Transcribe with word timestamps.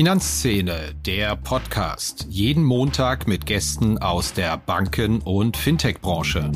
Finanzszene, 0.00 0.94
der 1.04 1.36
Podcast. 1.36 2.24
Jeden 2.30 2.64
Montag 2.64 3.28
mit 3.28 3.44
Gästen 3.44 3.98
aus 3.98 4.32
der 4.32 4.56
Banken- 4.56 5.20
und 5.20 5.58
Fintech-Branche. 5.58 6.50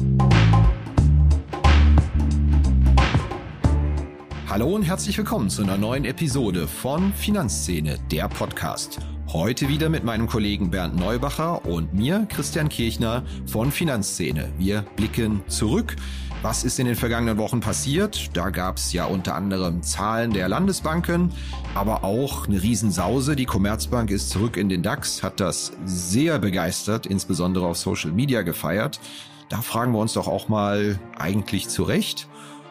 Hallo 4.49 4.69
und 4.69 4.85
herzlich 4.85 5.19
willkommen 5.19 5.51
zu 5.51 5.63
einer 5.63 5.77
neuen 5.77 6.07
Episode 6.07 6.67
von 6.67 7.13
Finanzszene, 7.13 7.99
der 8.11 8.31
Podcast. 8.31 9.01
Heute 9.31 9.69
wieder 9.69 9.91
mit 9.91 10.05
meinem 10.05 10.27
Kollegen 10.27 10.71
Bernd 10.71 10.97
Neubacher 10.97 11.67
und 11.67 11.93
mir, 11.93 12.27
Christian 12.31 12.71
Kirchner 12.71 13.25
von 13.45 13.71
Finanzszene. 13.71 14.55
Wir 14.57 14.87
blicken 14.97 15.43
zurück 15.49 15.97
was 16.45 16.63
ist 16.63 16.79
in 16.79 16.85
den 16.85 16.95
vergangenen 16.95 17.39
Wochen 17.39 17.61
passiert? 17.61 18.29
Da 18.35 18.51
gab 18.51 18.77
es 18.77 18.93
ja 18.93 19.07
unter 19.07 19.35
anderem 19.35 19.83
Zahlen 19.83 20.31
der 20.31 20.47
Landesbanken, 20.47 21.33
aber 21.75 22.05
auch 22.05 22.47
eine 22.47 22.63
Riesensause. 22.63 23.35
Die 23.35 23.47
Commerzbank 23.47 24.11
ist 24.11 24.29
zurück 24.29 24.59
in 24.59 24.69
den 24.69 24.83
DAX, 24.83 25.23
hat 25.23 25.41
das 25.41 25.73
sehr 25.87 26.39
begeistert, 26.39 27.07
insbesondere 27.07 27.67
auf 27.67 27.79
Social 27.79 28.13
Media 28.13 28.43
gefeiert. 28.43 29.01
Da 29.49 29.63
fragen 29.63 29.93
wir 29.93 30.01
uns 30.01 30.13
doch 30.13 30.29
auch 30.29 30.49
mal 30.49 30.99
eigentlich 31.19 31.71
zurecht. 31.71 32.29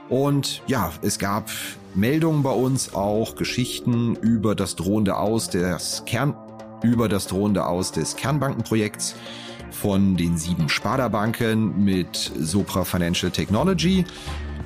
Und 0.07 0.61
ja, 0.67 0.91
es 1.01 1.17
gab 1.17 1.49
Meldungen 1.95 2.43
bei 2.43 2.51
uns 2.51 2.93
auch, 2.93 3.33
Geschichten 3.33 4.15
über 4.17 4.53
das 4.53 4.75
drohende 4.75 5.17
Aus 5.17 5.49
des 5.49 6.03
Kern, 6.05 6.35
über 6.83 7.09
das 7.09 7.25
drohende 7.25 7.65
Aus 7.65 7.91
des 7.91 8.17
Kernbankenprojekts 8.17 9.15
von 9.73 10.15
den 10.15 10.37
sieben 10.37 10.69
Sparda-Banken 10.69 11.83
mit 11.83 12.15
Sopra 12.15 12.85
Financial 12.85 13.31
Technology. 13.31 14.05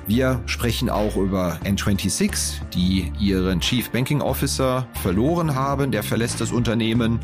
Wir 0.06 0.40
sprechen 0.46 0.88
auch 0.88 1.16
über 1.16 1.58
N26, 1.64 2.62
die 2.72 3.12
ihren 3.18 3.60
Chief 3.60 3.90
Banking 3.90 4.20
Officer 4.20 4.86
verloren 5.02 5.54
haben. 5.54 5.90
Der 5.90 6.02
verlässt 6.02 6.40
das 6.40 6.52
Unternehmen. 6.52 7.20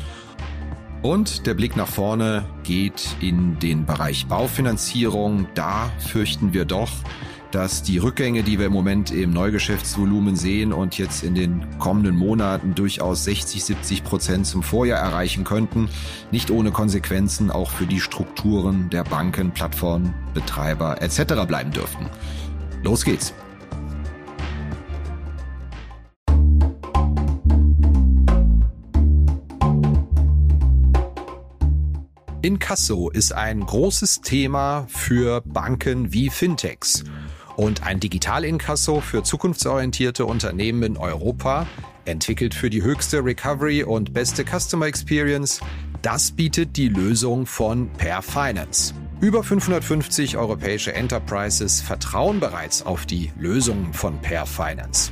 Und 1.01 1.45
der 1.45 1.53
Blick 1.53 1.75
nach 1.75 1.87
vorne 1.87 2.45
geht 2.63 3.15
in 3.21 3.59
den 3.59 3.85
Bereich 3.85 4.27
Baufinanzierung. 4.27 5.47
Da 5.53 5.91
fürchten 5.99 6.53
wir 6.53 6.65
doch, 6.65 6.91
dass 7.55 7.81
die 7.81 7.99
Rückgänge, 7.99 8.43
die 8.43 8.59
wir 8.59 8.65
im 8.65 8.73
Moment 8.73 9.11
im 9.11 9.31
Neugeschäftsvolumen 9.31 10.35
sehen 10.35 10.73
und 10.73 10.97
jetzt 10.97 11.23
in 11.23 11.35
den 11.35 11.79
kommenden 11.79 12.13
Monaten 12.13 12.75
durchaus 12.75 13.23
60, 13.23 13.63
70 13.63 14.03
Prozent 14.03 14.45
zum 14.45 14.61
Vorjahr 14.61 14.99
erreichen 14.99 15.45
könnten, 15.45 15.87
nicht 16.31 16.51
ohne 16.51 16.71
Konsequenzen 16.71 17.49
auch 17.49 17.71
für 17.71 17.85
die 17.85 18.01
Strukturen 18.01 18.89
der 18.89 19.05
Banken, 19.05 19.51
Plattformen, 19.51 20.13
Betreiber 20.33 21.01
etc. 21.01 21.45
bleiben 21.47 21.71
dürften. 21.71 22.09
Los 22.83 23.05
geht's! 23.05 23.33
Inkasso 32.41 33.09
ist 33.09 33.31
ein 33.31 33.61
großes 33.61 34.19
Thema 34.19 34.87
für 34.89 35.39
Banken 35.45 36.11
wie 36.11 36.29
Fintechs 36.29 37.05
und 37.55 37.83
ein 37.83 37.99
Digitalinkasso 37.99 39.01
für 39.01 39.23
zukunftsorientierte 39.23 40.25
Unternehmen 40.25 40.83
in 40.83 40.97
Europa, 40.97 41.67
entwickelt 42.05 42.53
für 42.53 42.69
die 42.69 42.83
höchste 42.83 43.23
Recovery 43.23 43.83
und 43.83 44.13
beste 44.13 44.43
Customer 44.43 44.85
Experience. 44.85 45.59
Das 46.01 46.31
bietet 46.31 46.77
die 46.77 46.89
Lösung 46.89 47.45
von 47.45 47.89
Per 47.97 48.21
Finance. 48.21 48.93
Über 49.21 49.43
550 49.43 50.37
europäische 50.37 50.93
Enterprises 50.93 51.81
vertrauen 51.81 52.39
bereits 52.39 52.85
auf 52.85 53.05
die 53.05 53.31
Lösungen 53.39 53.93
von 53.93 54.19
Per 54.19 54.45
Finance. 54.45 55.11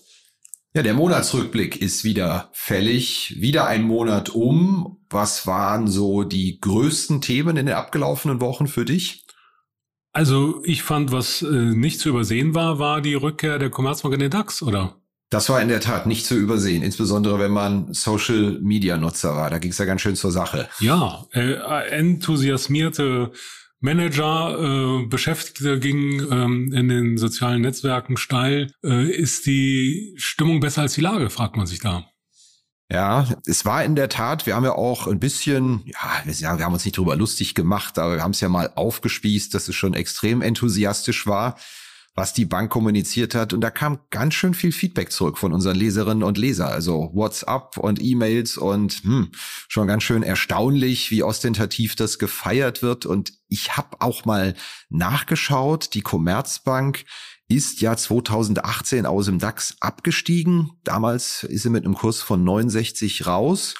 Ja, 0.73 0.83
der 0.83 0.93
Monatsrückblick 0.93 1.81
ist 1.81 2.05
wieder 2.05 2.49
fällig. 2.53 3.35
Wieder 3.39 3.67
ein 3.67 3.83
Monat 3.83 4.29
um. 4.29 4.99
Was 5.09 5.45
waren 5.45 5.87
so 5.87 6.23
die 6.23 6.61
größten 6.61 7.19
Themen 7.19 7.57
in 7.57 7.65
den 7.65 7.75
abgelaufenen 7.75 8.39
Wochen 8.39 8.67
für 8.67 8.85
dich? 8.85 9.25
Also 10.13 10.61
ich 10.63 10.83
fand, 10.83 11.11
was 11.11 11.41
äh, 11.41 11.45
nicht 11.47 11.99
zu 11.99 12.09
übersehen 12.09 12.55
war, 12.55 12.79
war 12.79 13.01
die 13.01 13.15
Rückkehr 13.15 13.59
der 13.59 13.69
Commerzbank 13.69 14.13
in 14.13 14.21
den 14.21 14.31
DAX, 14.31 14.61
oder? 14.61 14.95
Das 15.29 15.49
war 15.49 15.61
in 15.61 15.69
der 15.69 15.79
Tat 15.79 16.07
nicht 16.07 16.25
zu 16.25 16.35
übersehen, 16.35 16.83
insbesondere 16.83 17.39
wenn 17.39 17.51
man 17.51 17.93
Social-Media-Nutzer 17.93 19.35
war. 19.35 19.49
Da 19.49 19.59
ging 19.59 19.71
es 19.71 19.77
ja 19.77 19.85
ganz 19.85 20.01
schön 20.01 20.17
zur 20.17 20.31
Sache. 20.31 20.67
Ja, 20.79 21.25
äh, 21.33 21.53
enthusiasmierte 21.89 23.31
Manager, 23.81 25.01
äh, 25.01 25.05
Beschäftigte 25.07 25.79
ging 25.79 26.21
ähm, 26.31 26.71
in 26.71 26.87
den 26.87 27.17
sozialen 27.17 27.61
Netzwerken 27.61 28.15
steil. 28.15 28.71
Äh, 28.83 29.09
ist 29.09 29.47
die 29.47 30.13
Stimmung 30.17 30.59
besser 30.59 30.83
als 30.83 30.93
die 30.93 31.01
Lage, 31.01 31.31
fragt 31.31 31.57
man 31.57 31.65
sich 31.65 31.79
da. 31.79 32.05
Ja, 32.91 33.27
es 33.45 33.65
war 33.65 33.83
in 33.83 33.95
der 33.95 34.09
Tat, 34.09 34.45
wir 34.45 34.55
haben 34.55 34.65
ja 34.65 34.73
auch 34.73 35.07
ein 35.07 35.19
bisschen, 35.19 35.81
ja, 35.85 36.21
wir, 36.25 36.33
wir 36.57 36.65
haben 36.65 36.73
uns 36.73 36.85
nicht 36.85 36.97
drüber 36.97 37.15
lustig 37.15 37.55
gemacht, 37.55 37.97
aber 37.97 38.15
wir 38.15 38.23
haben 38.23 38.31
es 38.31 38.41
ja 38.41 38.49
mal 38.49 38.71
aufgespießt, 38.75 39.53
dass 39.53 39.67
es 39.67 39.75
schon 39.75 39.93
extrem 39.93 40.41
enthusiastisch 40.41 41.25
war 41.25 41.55
was 42.13 42.33
die 42.33 42.45
Bank 42.45 42.69
kommuniziert 42.69 43.35
hat. 43.35 43.53
Und 43.53 43.61
da 43.61 43.69
kam 43.69 43.99
ganz 44.09 44.33
schön 44.33 44.53
viel 44.53 44.71
Feedback 44.71 45.11
zurück 45.11 45.37
von 45.37 45.53
unseren 45.53 45.77
Leserinnen 45.77 46.23
und 46.23 46.37
Leser. 46.37 46.67
Also 46.67 47.09
WhatsApp 47.13 47.77
und 47.77 48.01
E-Mails 48.01 48.57
und 48.57 49.01
hm, 49.03 49.31
schon 49.67 49.87
ganz 49.87 50.03
schön 50.03 50.23
erstaunlich, 50.23 51.11
wie 51.11 51.23
ostentativ 51.23 51.95
das 51.95 52.19
gefeiert 52.19 52.81
wird. 52.81 53.05
Und 53.05 53.33
ich 53.47 53.77
habe 53.77 54.01
auch 54.01 54.25
mal 54.25 54.55
nachgeschaut, 54.89 55.93
die 55.93 56.01
Commerzbank 56.01 57.05
ist 57.47 57.81
ja 57.81 57.95
2018 57.97 59.05
aus 59.05 59.25
dem 59.25 59.39
DAX 59.39 59.75
abgestiegen. 59.81 60.71
Damals 60.83 61.43
ist 61.43 61.63
sie 61.63 61.69
mit 61.69 61.85
einem 61.85 61.95
Kurs 61.95 62.21
von 62.21 62.43
69 62.43 63.25
raus. 63.25 63.75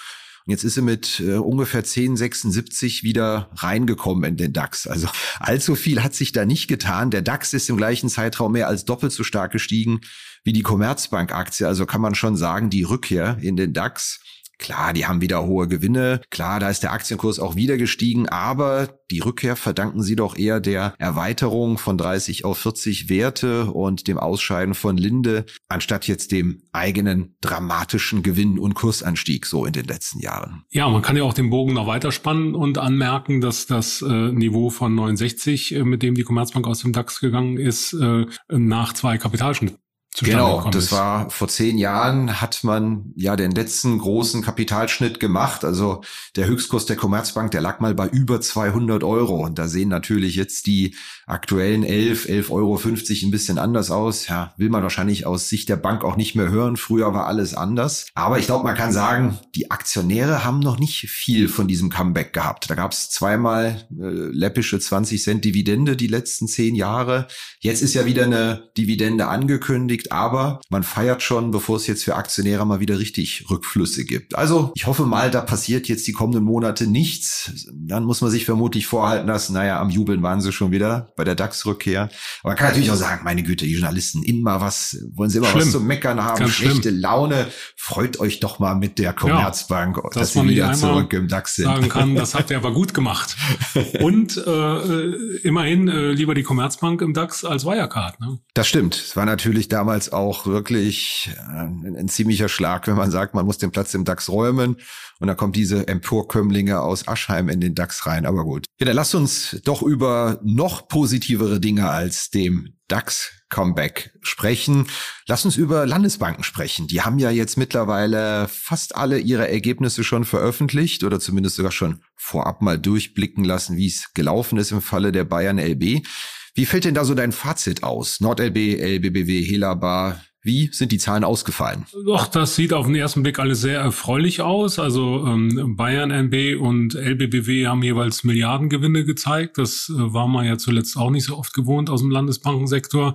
Jetzt 0.52 0.64
ist 0.64 0.76
sie 0.76 0.82
mit 0.82 1.20
äh, 1.20 1.38
ungefähr 1.38 1.84
10,76 1.84 3.04
wieder 3.04 3.50
reingekommen 3.56 4.24
in 4.24 4.38
den 4.38 4.54
DAX. 4.54 4.86
Also 4.86 5.08
allzu 5.40 5.76
viel 5.76 6.04
hat 6.04 6.14
sich 6.14 6.32
da 6.32 6.46
nicht 6.46 6.68
getan. 6.68 7.10
Der 7.10 7.22
DAX 7.22 7.54
ist 7.54 7.70
im 7.70 7.78
gleichen 7.78 8.10
Zeitraum 8.10 8.52
mehr 8.52 8.68
als 8.68 8.86
doppelt 8.86 9.12
so 9.12 9.24
stark 9.24 9.52
gestiegen 9.52 10.02
wie 10.44 10.54
die 10.54 10.64
Commerzbank-Aktie. 10.64 11.68
Also 11.68 11.86
kann 11.86 12.02
man 12.02 12.16
schon 12.16 12.36
sagen, 12.36 12.70
die 12.70 12.84
Rückkehr 12.84 13.38
in 13.42 13.56
den 13.56 13.74
DAX 13.74 14.21
Klar, 14.62 14.94
die 14.94 15.08
haben 15.08 15.22
wieder 15.22 15.44
hohe 15.44 15.68
Gewinne. 15.68 16.22
Klar, 16.30 16.60
da 16.60 16.70
ist 16.70 16.84
der 16.84 16.94
Aktienkurs 16.94 17.40
auch 17.40 17.56
wieder 17.56 17.78
gestiegen, 17.78 18.30
aber 18.30 18.90
die 19.10 19.20
Rückkehr 19.20 19.56
verdanken 19.56 20.04
sie 20.04 20.16
doch 20.16 20.38
eher 20.38 20.60
der 20.60 20.94
Erweiterung 21.00 21.80
von 21.80 21.98
30 21.98 22.46
auf 22.46 22.60
40 22.60 23.10
Werte 23.10 23.72
und 23.72 24.08
dem 24.08 24.20
Ausscheiden 24.20 24.76
von 24.76 24.98
Linde, 24.98 25.46
anstatt 25.68 26.08
jetzt 26.08 26.32
dem 26.32 26.62
eigenen 26.72 27.36
dramatischen 27.42 28.22
Gewinn- 28.22 28.60
und 28.60 28.76
Kursanstieg 28.76 29.48
so 29.48 29.66
in 29.66 29.74
den 29.74 29.86
letzten 29.86 30.20
Jahren. 30.20 30.64
Ja, 30.70 30.88
man 30.90 31.02
kann 31.02 31.18
ja 31.18 31.24
auch 31.24 31.34
den 31.34 31.50
Bogen 31.50 31.74
noch 31.74 31.88
weiterspannen 31.88 32.54
und 32.54 32.78
anmerken, 32.78 33.42
dass 33.42 33.66
das 33.66 34.04
äh, 34.04 34.32
Niveau 34.32 34.70
von 34.70 34.94
69, 34.94 35.74
äh, 35.74 35.84
mit 35.84 36.04
dem 36.04 36.14
die 36.14 36.24
Commerzbank 36.24 36.68
aus 36.68 36.82
dem 36.82 36.94
DAX 36.94 37.20
gegangen 37.20 37.58
ist, 37.58 37.94
äh, 37.94 38.28
nach 38.50 38.94
zwei 38.94 39.18
Kapitalschnitten 39.18 39.81
Genau, 40.20 40.70
das 40.70 40.86
ist. 40.86 40.92
war 40.92 41.30
vor 41.30 41.48
zehn 41.48 41.78
Jahren 41.78 42.42
hat 42.42 42.66
man 42.66 43.14
ja 43.16 43.38
den 43.38 43.52
letzten 43.52 43.98
großen 43.98 44.42
Kapitalschnitt 44.42 45.22
gemacht. 45.22 45.64
Also 45.64 46.02
der 46.36 46.48
Höchstkurs 46.48 46.86
der 46.86 46.98
Commerzbank, 46.98 47.52
der 47.52 47.62
lag 47.62 47.80
mal 47.80 47.96
bei 47.96 48.08
über 48.08 48.42
200 48.42 49.06
Euro. 49.06 49.46
Und 49.46 49.58
da 49.58 49.70
sehen 49.70 49.88
natürlich 49.88 50.36
jetzt 50.36 50.68
die 50.68 50.96
aktuellen 51.28 51.84
11, 51.84 52.26
11,50 52.26 52.52
Euro 52.52 52.80
ein 53.24 53.32
bisschen 53.32 53.58
anders 53.58 53.90
aus. 53.90 54.28
Ja, 54.28 54.54
will 54.58 54.70
man 54.70 54.84
wahrscheinlich 54.84 55.26
aus 55.26 55.48
Sicht 55.48 55.70
der 55.70 55.78
Bank 55.78 56.04
auch 56.04 56.18
nicht 56.18 56.36
mehr 56.36 56.50
hören. 56.50 56.76
Früher 56.76 57.14
war 57.14 57.28
alles 57.28 57.54
anders. 57.54 58.08
Aber 58.14 58.38
ich 58.38 58.48
glaube, 58.48 58.66
man 58.66 58.76
kann 58.76 58.92
sagen, 58.92 59.40
die 59.56 59.72
Aktionäre 59.72 60.44
haben 60.44 60.60
noch 60.60 60.78
nicht 60.78 61.10
viel 61.10 61.48
von 61.48 61.70
diesem 61.70 61.90
Comeback 61.90 62.34
gehabt. 62.34 62.70
Da 62.70 62.76
gab 62.76 62.92
es 62.92 63.10
zweimal 63.12 63.88
äh, 63.92 64.04
läppische 64.04 64.78
20 64.78 65.24
Cent 65.24 65.46
Dividende 65.46 65.96
die 65.96 66.08
letzten 66.08 66.50
zehn 66.50 66.76
Jahre. 66.76 67.28
Jetzt 67.62 67.82
ist 67.82 67.94
ja 67.94 68.06
wieder 68.06 68.26
eine 68.26 68.70
Dividende 68.78 69.28
angekündigt 69.28 70.01
liegt, 70.02 70.12
aber 70.12 70.62
man 70.70 70.84
feiert 70.84 71.22
schon, 71.22 71.52
bevor 71.52 71.78
es 71.78 71.88
jetzt 71.88 72.04
für 72.04 72.16
Aktionäre 72.16 72.66
mal 72.66 72.80
wieder 72.80 73.00
richtig 73.00 73.46
Rückflüsse 73.50 74.06
gibt. 74.06 74.36
Also 74.36 74.72
ich 74.76 74.88
hoffe 74.88 75.06
mal, 75.06 75.32
da 75.32 75.42
passiert 75.42 75.88
jetzt 75.88 76.08
die 76.08 76.12
kommenden 76.12 76.44
Monate 76.44 76.88
nichts. 76.88 77.68
Dann 77.74 78.04
muss 78.04 78.22
man 78.22 78.32
sich 78.32 78.46
vermutlich 78.46 78.88
vorhalten 78.88 79.28
lassen, 79.28 79.54
naja, 79.54 79.80
am 79.80 79.90
Jubeln 79.90 80.22
waren 80.24 80.42
sie 80.42 80.52
schon 80.52 80.72
wieder 80.72 81.10
bei 81.16 81.24
der 81.24 81.36
DAX-Rückkehr. 81.36 82.04
Aber 82.42 82.50
man 82.50 82.56
kann 82.56 82.70
natürlich 82.70 82.92
auch 82.92 82.96
sagen, 82.96 83.24
meine 83.24 83.44
Güte, 83.44 83.66
die 83.66 83.74
Journalisten 83.74 84.24
immer 84.24 84.62
was, 84.62 84.98
wollen 85.14 85.30
sie 85.30 85.38
immer 85.38 85.48
schlimm. 85.48 85.64
was 85.64 85.72
zu 85.72 85.80
meckern 85.80 86.24
haben, 86.24 86.40
Ganz 86.40 86.52
schlechte 86.52 86.90
schlimm. 86.90 87.00
Laune. 87.00 87.48
Freut 87.76 88.20
euch 88.20 88.40
doch 88.40 88.60
mal 88.60 88.76
mit 88.76 89.00
der 89.00 89.14
Commerzbank, 89.14 89.98
ja, 89.98 90.04
dass, 90.04 90.14
dass 90.14 90.34
sie 90.34 90.48
wieder 90.48 90.74
zurück 90.74 91.14
im 91.14 91.28
DAX 91.28 91.56
sind. 91.56 91.66
Sagen 91.66 91.90
kann, 91.90 92.16
das 92.16 92.36
habt 92.36 92.50
ihr 92.50 92.58
aber 92.58 92.74
gut 92.74 92.94
gemacht. 92.94 93.36
Und 94.00 94.38
äh, 94.38 94.52
äh, 94.52 95.40
immerhin 95.44 95.88
äh, 95.88 96.12
lieber 96.12 96.34
die 96.34 96.44
Commerzbank 96.44 97.02
im 97.02 97.14
DAX 97.14 97.44
als 97.44 97.66
Wirecard. 97.66 98.20
Ne? 98.20 98.40
Das 98.54 98.68
stimmt. 98.68 98.96
Es 98.96 99.16
war 99.16 99.26
natürlich 99.26 99.68
damals 99.68 99.91
damals 99.92 100.14
auch 100.14 100.46
wirklich 100.46 101.30
äh, 101.36 101.52
ein, 101.52 101.98
ein, 101.98 102.08
ziemlicher 102.08 102.48
Schlag, 102.48 102.88
wenn 102.88 102.96
man 102.96 103.12
sagt, 103.12 103.34
man 103.34 103.46
muss 103.46 103.58
den 103.58 103.72
Platz 103.72 103.94
im 103.94 104.06
DAX 104.06 104.30
räumen 104.30 104.78
und 105.20 105.28
dann 105.28 105.36
kommt 105.36 105.58
diese 105.58 105.86
Emporkömmlinge 105.86 106.80
aus 106.80 107.10
Aschheim 107.10 107.50
in 107.50 107.60
den 107.60 107.76
DAX 107.76 108.06
rein. 108.06 108.26
Aber 108.26 108.46
gut. 108.46 108.66
Ja, 108.80 108.86
dann 108.86 108.96
lasst 108.96 109.16
uns 109.16 109.60
doch 109.66 109.82
über 109.82 110.40
noch 110.44 110.88
positivere 110.88 111.60
Dinge 111.60 111.90
als 111.90 112.30
dem 112.30 112.70
DAX 112.88 113.32
Comeback 113.50 114.12
sprechen. 114.22 114.88
Lass 115.28 115.44
uns 115.44 115.58
über 115.58 115.86
Landesbanken 115.86 116.46
sprechen. 116.46 116.88
Die 116.88 117.02
haben 117.02 117.20
ja 117.20 117.30
jetzt 117.30 117.58
mittlerweile 117.58 118.48
fast 118.48 118.96
alle 118.96 119.20
ihre 119.20 119.50
Ergebnisse 119.50 120.06
schon 120.06 120.24
veröffentlicht 120.24 121.04
oder 121.04 121.20
zumindest 121.20 121.58
sogar 121.58 121.74
schon 121.74 122.02
vorab 122.16 122.62
mal 122.62 122.80
durchblicken 122.80 123.44
lassen, 123.44 123.76
wie 123.76 123.88
es 123.88 124.14
gelaufen 124.14 124.58
ist 124.58 124.72
im 124.72 124.82
Falle 124.82 125.12
der 125.12 125.26
Bayern 125.26 125.60
LB. 125.60 126.06
Wie 126.54 126.66
fällt 126.66 126.86
denn 126.86 126.94
da 126.94 127.06
so 127.06 127.14
dein 127.14 127.32
Fazit 127.32 127.84
aus? 127.84 128.20
NordLB, 128.20 128.80
LBBW, 128.82 129.42
Helaba, 129.44 130.22
wie 130.44 130.70
sind 130.74 130.92
die 130.92 130.98
Zahlen 130.98 131.24
ausgefallen? 131.24 131.86
Doch, 132.06 132.26
das 132.28 132.56
sieht 132.56 132.74
auf 132.74 132.88
den 132.88 132.96
ersten 132.96 133.22
Blick 133.22 133.38
alles 133.38 133.62
sehr 133.62 133.80
erfreulich 133.80 134.42
aus. 134.42 134.80
Also 134.80 135.26
ähm, 135.28 135.76
Bayern 135.78 136.10
NB 136.10 136.60
und 136.60 136.96
LBBW 136.96 137.68
haben 137.68 137.84
jeweils 137.84 138.24
Milliardengewinne 138.24 139.06
gezeigt. 139.06 139.60
Das 139.60 139.90
äh, 139.90 140.14
war 140.14 140.28
man 140.28 140.46
ja 140.46 140.58
zuletzt 140.58 140.98
auch 140.98 141.12
nicht 141.12 141.26
so 141.26 141.38
oft 141.38 141.54
gewohnt 141.54 141.92
aus 141.92 142.02
dem 142.02 142.10
Landesbankensektor. 142.10 143.14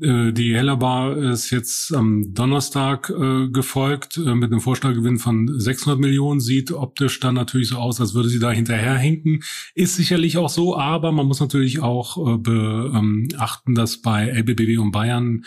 Äh, 0.00 0.32
die 0.32 0.54
Hellerbar 0.54 1.16
ist 1.16 1.50
jetzt 1.50 1.94
am 1.94 2.32
Donnerstag 2.32 3.10
äh, 3.10 3.48
gefolgt 3.48 4.16
äh, 4.16 4.34
mit 4.34 4.50
einem 4.50 4.60
Vorschlaggewinn 4.60 5.18
von 5.18 5.48
600 5.60 6.00
Millionen. 6.00 6.40
Sieht 6.40 6.72
optisch 6.72 7.20
dann 7.20 7.34
natürlich 7.34 7.68
so 7.68 7.76
aus, 7.76 8.00
als 8.00 8.14
würde 8.14 8.28
sie 8.28 8.38
da 8.38 8.50
hinterherhinken. 8.50 9.42
Ist 9.74 9.96
sicherlich 9.96 10.38
auch 10.38 10.48
so, 10.48 10.76
aber 10.76 11.12
man 11.12 11.26
muss 11.26 11.40
natürlich 11.40 11.80
auch 11.80 12.16
äh, 12.16 12.38
beachten, 12.38 13.74
dass 13.74 14.00
bei 14.00 14.28
LBBW 14.28 14.78
und 14.78 14.92
Bayern 14.92 15.44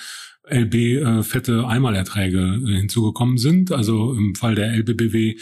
LB 0.47 0.75
äh, 0.75 1.23
fette 1.23 1.67
Einmalerträge 1.67 2.61
äh, 2.67 2.77
hinzugekommen 2.79 3.37
sind. 3.37 3.71
Also 3.71 4.13
im 4.13 4.35
Fall 4.35 4.53
der 4.53 4.73
LBBW 4.73 5.37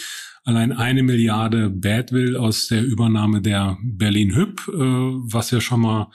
allein 0.45 0.71
eine 0.71 1.03
Milliarde 1.03 1.69
Badwill 1.69 2.37
aus 2.37 2.67
der 2.67 2.85
Übernahme 2.85 3.41
der 3.41 3.77
Berlin 3.81 4.35
Hüb, 4.35 4.61
was 4.67 5.51
ja 5.51 5.61
schon 5.61 5.79
mal 5.79 6.11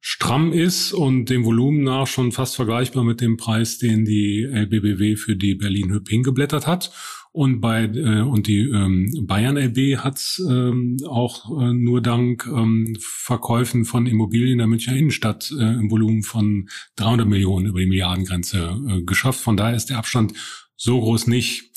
stramm 0.00 0.52
ist 0.52 0.92
und 0.92 1.26
dem 1.26 1.44
Volumen 1.44 1.84
nach 1.84 2.06
schon 2.06 2.32
fast 2.32 2.56
vergleichbar 2.56 3.04
mit 3.04 3.20
dem 3.20 3.36
Preis, 3.36 3.78
den 3.78 4.04
die 4.04 4.44
LBBW 4.44 5.16
für 5.16 5.36
die 5.36 5.54
Berlin 5.54 5.92
Hüb 5.92 6.08
hingeblättert 6.08 6.66
hat. 6.66 6.90
Und 7.32 7.60
bei 7.60 7.84
äh, 7.84 8.22
und 8.22 8.48
die 8.48 8.60
ähm, 8.60 9.08
Bayern 9.22 9.56
LB 9.56 9.98
hat 9.98 10.20
ähm, 10.48 10.96
auch 11.06 11.48
äh, 11.60 11.72
nur 11.72 12.00
dank 12.00 12.44
ähm, 12.46 12.96
Verkäufen 12.98 13.84
von 13.84 14.06
Immobilien 14.06 14.58
der 14.58 14.66
Münchner 14.66 14.96
Innenstadt 14.96 15.52
äh, 15.52 15.62
im 15.62 15.90
Volumen 15.92 16.24
von 16.24 16.68
300 16.96 17.28
Millionen 17.28 17.66
über 17.66 17.78
die 17.78 17.86
Milliardengrenze 17.86 18.76
äh, 18.88 19.02
geschafft. 19.02 19.38
Von 19.38 19.56
daher 19.56 19.76
ist 19.76 19.90
der 19.90 19.98
Abstand 19.98 20.32
so 20.76 20.98
groß 20.98 21.28
nicht. 21.28 21.70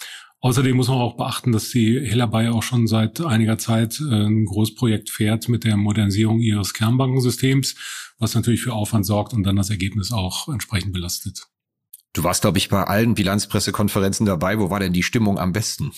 Außerdem 0.43 0.75
muss 0.75 0.89
man 0.89 0.97
auch 0.97 1.15
beachten, 1.15 1.53
dass 1.53 1.69
die 1.69 2.01
Hellerby 2.01 2.49
auch 2.49 2.63
schon 2.63 2.85
seit 2.85 3.21
einiger 3.21 3.57
Zeit 3.57 4.01
äh, 4.01 4.25
ein 4.25 4.43
Großprojekt 4.43 5.09
fährt 5.09 5.47
mit 5.47 5.63
der 5.63 5.77
Modernisierung 5.77 6.41
ihres 6.41 6.73
Kernbankensystems, 6.73 7.75
was 8.19 8.35
natürlich 8.35 8.61
für 8.61 8.73
Aufwand 8.73 9.05
sorgt 9.05 9.33
und 9.33 9.43
dann 9.43 9.55
das 9.55 9.69
Ergebnis 9.69 10.11
auch 10.11 10.49
entsprechend 10.49 10.91
belastet. 10.91 11.47
Du 12.11 12.25
warst, 12.25 12.41
glaube 12.41 12.57
ich, 12.57 12.67
bei 12.67 12.83
allen 12.83 13.15
Bilanzpressekonferenzen 13.15 14.25
dabei. 14.25 14.59
Wo 14.59 14.69
war 14.69 14.81
denn 14.81 14.91
die 14.91 15.01
Stimmung 15.01 15.39
am 15.39 15.53
besten? 15.53 15.93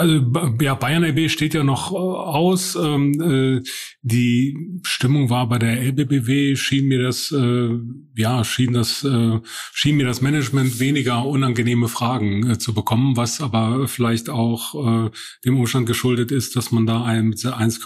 Also 0.00 0.24
ja, 0.62 0.74
Bayern 0.74 1.04
LB 1.04 1.30
steht 1.30 1.52
ja 1.52 1.62
noch 1.62 1.92
äh, 1.92 1.94
aus. 1.94 2.74
Ähm, 2.74 3.20
äh, 3.20 3.62
die 4.00 4.80
Stimmung 4.82 5.28
war 5.28 5.46
bei 5.46 5.58
der 5.58 5.78
LBBW 5.82 6.56
schien 6.56 6.88
mir 6.88 7.02
das 7.02 7.30
äh, 7.32 7.68
ja 8.16 8.42
schien 8.42 8.72
das 8.72 9.04
äh, 9.04 9.40
schien 9.74 9.98
mir 9.98 10.06
das 10.06 10.22
Management 10.22 10.80
weniger 10.80 11.26
unangenehme 11.26 11.88
Fragen 11.88 12.50
äh, 12.50 12.58
zu 12.58 12.72
bekommen, 12.72 13.18
was 13.18 13.42
aber 13.42 13.88
vielleicht 13.88 14.30
auch 14.30 15.06
äh, 15.06 15.10
dem 15.44 15.60
Umstand 15.60 15.86
geschuldet 15.86 16.32
ist, 16.32 16.56
dass 16.56 16.72
man 16.72 16.86
da 16.86 17.04
ein 17.04 17.28
mit 17.28 17.44
1, 17.44 17.80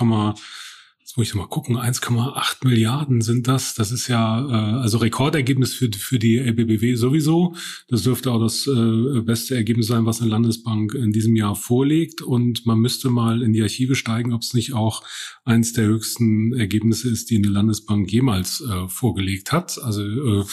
Jetzt 1.05 1.19
muss 1.19 1.29
ich 1.29 1.35
mal 1.35 1.47
gucken, 1.47 1.77
1,8 1.77 2.67
Milliarden 2.67 3.21
sind 3.21 3.47
das. 3.47 3.75
Das 3.75 3.93
ist 3.93 4.09
ja 4.09 4.41
äh, 4.49 4.81
also 4.81 4.97
Rekordergebnis 4.97 5.75
für, 5.75 5.91
für 5.93 6.19
die 6.19 6.39
LBBW 6.39 6.95
sowieso. 6.95 7.55
Das 7.89 8.05
dürfte 8.05 8.33
auch 8.33 8.41
das 8.41 8.67
äh, 8.67 9.21
beste 9.21 9.55
Ergebnis 9.55 9.89
sein, 9.89 10.06
was 10.06 10.23
eine 10.23 10.31
Landesbank 10.31 10.95
in 10.95 11.12
diesem 11.12 11.37
Jahr 11.37 11.56
vorlegt. 11.56 12.23
Und 12.23 12.65
man 12.65 12.79
müsste 12.79 13.11
mal 13.11 13.43
in 13.43 13.53
die 13.53 13.61
Archive 13.61 13.97
steigen, 13.97 14.33
ob 14.33 14.41
es 14.41 14.55
nicht 14.55 14.73
auch 14.73 15.03
eins 15.45 15.75
der 15.75 15.85
höchsten 15.85 16.55
Ergebnisse 16.55 17.11
ist, 17.11 17.29
die 17.29 17.37
eine 17.37 17.49
Landesbank 17.49 18.11
jemals 18.11 18.62
äh, 18.62 18.89
vorgelegt 18.89 19.53
hat. 19.53 19.79
Also 19.83 20.03
äh, 20.03 20.45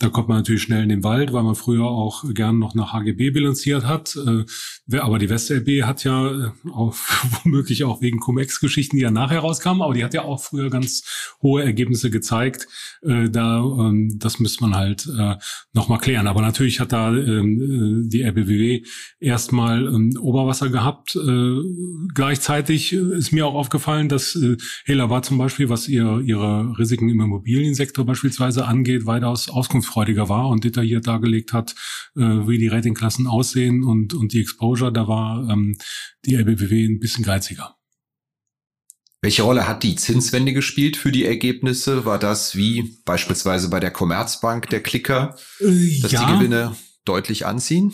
da 0.00 0.10
kommt 0.10 0.28
man 0.28 0.38
natürlich 0.38 0.62
schnell 0.62 0.84
in 0.84 0.88
den 0.88 1.02
Wald, 1.02 1.32
weil 1.32 1.42
man 1.42 1.56
früher 1.56 1.86
auch 1.86 2.22
gern 2.32 2.60
noch 2.60 2.76
nach 2.76 2.92
HGB 2.92 3.30
bilanziert 3.30 3.84
hat. 3.84 4.16
Äh, 4.16 4.96
aber 4.96 5.18
die 5.18 5.28
WestLB 5.28 5.82
hat 5.82 6.04
ja 6.04 6.30
äh, 6.30 6.50
auch, 6.70 6.94
womöglich 7.42 7.82
auch 7.82 8.00
wegen 8.00 8.20
Cum-Ex-Geschichten, 8.20 8.96
die 8.96 9.02
ja 9.02 9.10
nachher 9.10 9.40
rauskamen, 9.40 9.82
aber 9.82 9.94
die 9.94 10.04
hat 10.04 10.14
ja 10.14 10.22
auch 10.22 10.40
früher 10.40 10.70
ganz 10.70 11.34
hohe 11.42 11.64
Ergebnisse 11.64 12.10
gezeigt. 12.10 12.68
Äh, 13.02 13.28
da, 13.28 13.58
ähm, 13.58 14.18
das 14.18 14.38
müsste 14.38 14.62
man 14.62 14.76
halt 14.76 15.08
nochmal 15.72 15.98
klären. 15.98 16.26
Aber 16.26 16.42
natürlich 16.42 16.80
hat 16.80 16.92
da 16.92 17.12
ähm, 17.12 18.04
äh, 18.04 18.08
die 18.08 18.22
RBWW 18.22 18.82
erstmal 19.18 19.86
ähm, 19.86 20.16
Oberwasser 20.20 20.68
gehabt. 20.68 21.18
Gleichzeitig 22.14 22.92
ist 22.92 23.32
mir 23.32 23.46
auch 23.46 23.54
aufgefallen, 23.54 24.08
dass 24.08 24.38
Hela 24.84 25.10
war 25.10 25.22
zum 25.22 25.38
Beispiel, 25.38 25.68
was 25.68 25.88
ihr, 25.88 26.20
ihre 26.24 26.78
Risiken 26.78 27.08
im 27.08 27.20
Immobiliensektor 27.20 28.04
beispielsweise 28.04 28.66
angeht, 28.66 29.06
weitaus 29.06 29.48
auskunftsfreudiger 29.88 30.28
war 30.28 30.48
und 30.48 30.64
detailliert 30.64 31.06
dargelegt 31.06 31.52
hat, 31.52 31.74
äh, 32.16 32.20
wie 32.20 32.58
die 32.58 32.68
Ratingklassen 32.68 33.26
aussehen 33.26 33.84
und, 33.84 34.14
und 34.14 34.32
die 34.32 34.40
Exposure. 34.40 34.92
Da 34.92 35.08
war 35.08 35.48
ähm, 35.50 35.76
die 36.24 36.34
LBBW 36.34 36.86
ein 36.86 37.00
bisschen 37.00 37.24
geiziger. 37.24 37.76
Welche 39.20 39.42
Rolle 39.42 39.66
hat 39.66 39.82
die 39.82 39.96
Zinswende 39.96 40.52
gespielt 40.52 40.96
für 40.96 41.10
die 41.10 41.24
Ergebnisse? 41.24 42.04
War 42.04 42.20
das 42.20 42.54
wie 42.54 43.00
beispielsweise 43.04 43.68
bei 43.68 43.80
der 43.80 43.90
Commerzbank 43.90 44.68
der 44.68 44.80
Klicker, 44.80 45.34
äh, 45.60 46.00
dass 46.00 46.12
ja. 46.12 46.24
die 46.24 46.32
Gewinne 46.34 46.76
deutlich 47.08 47.46
anziehen? 47.46 47.92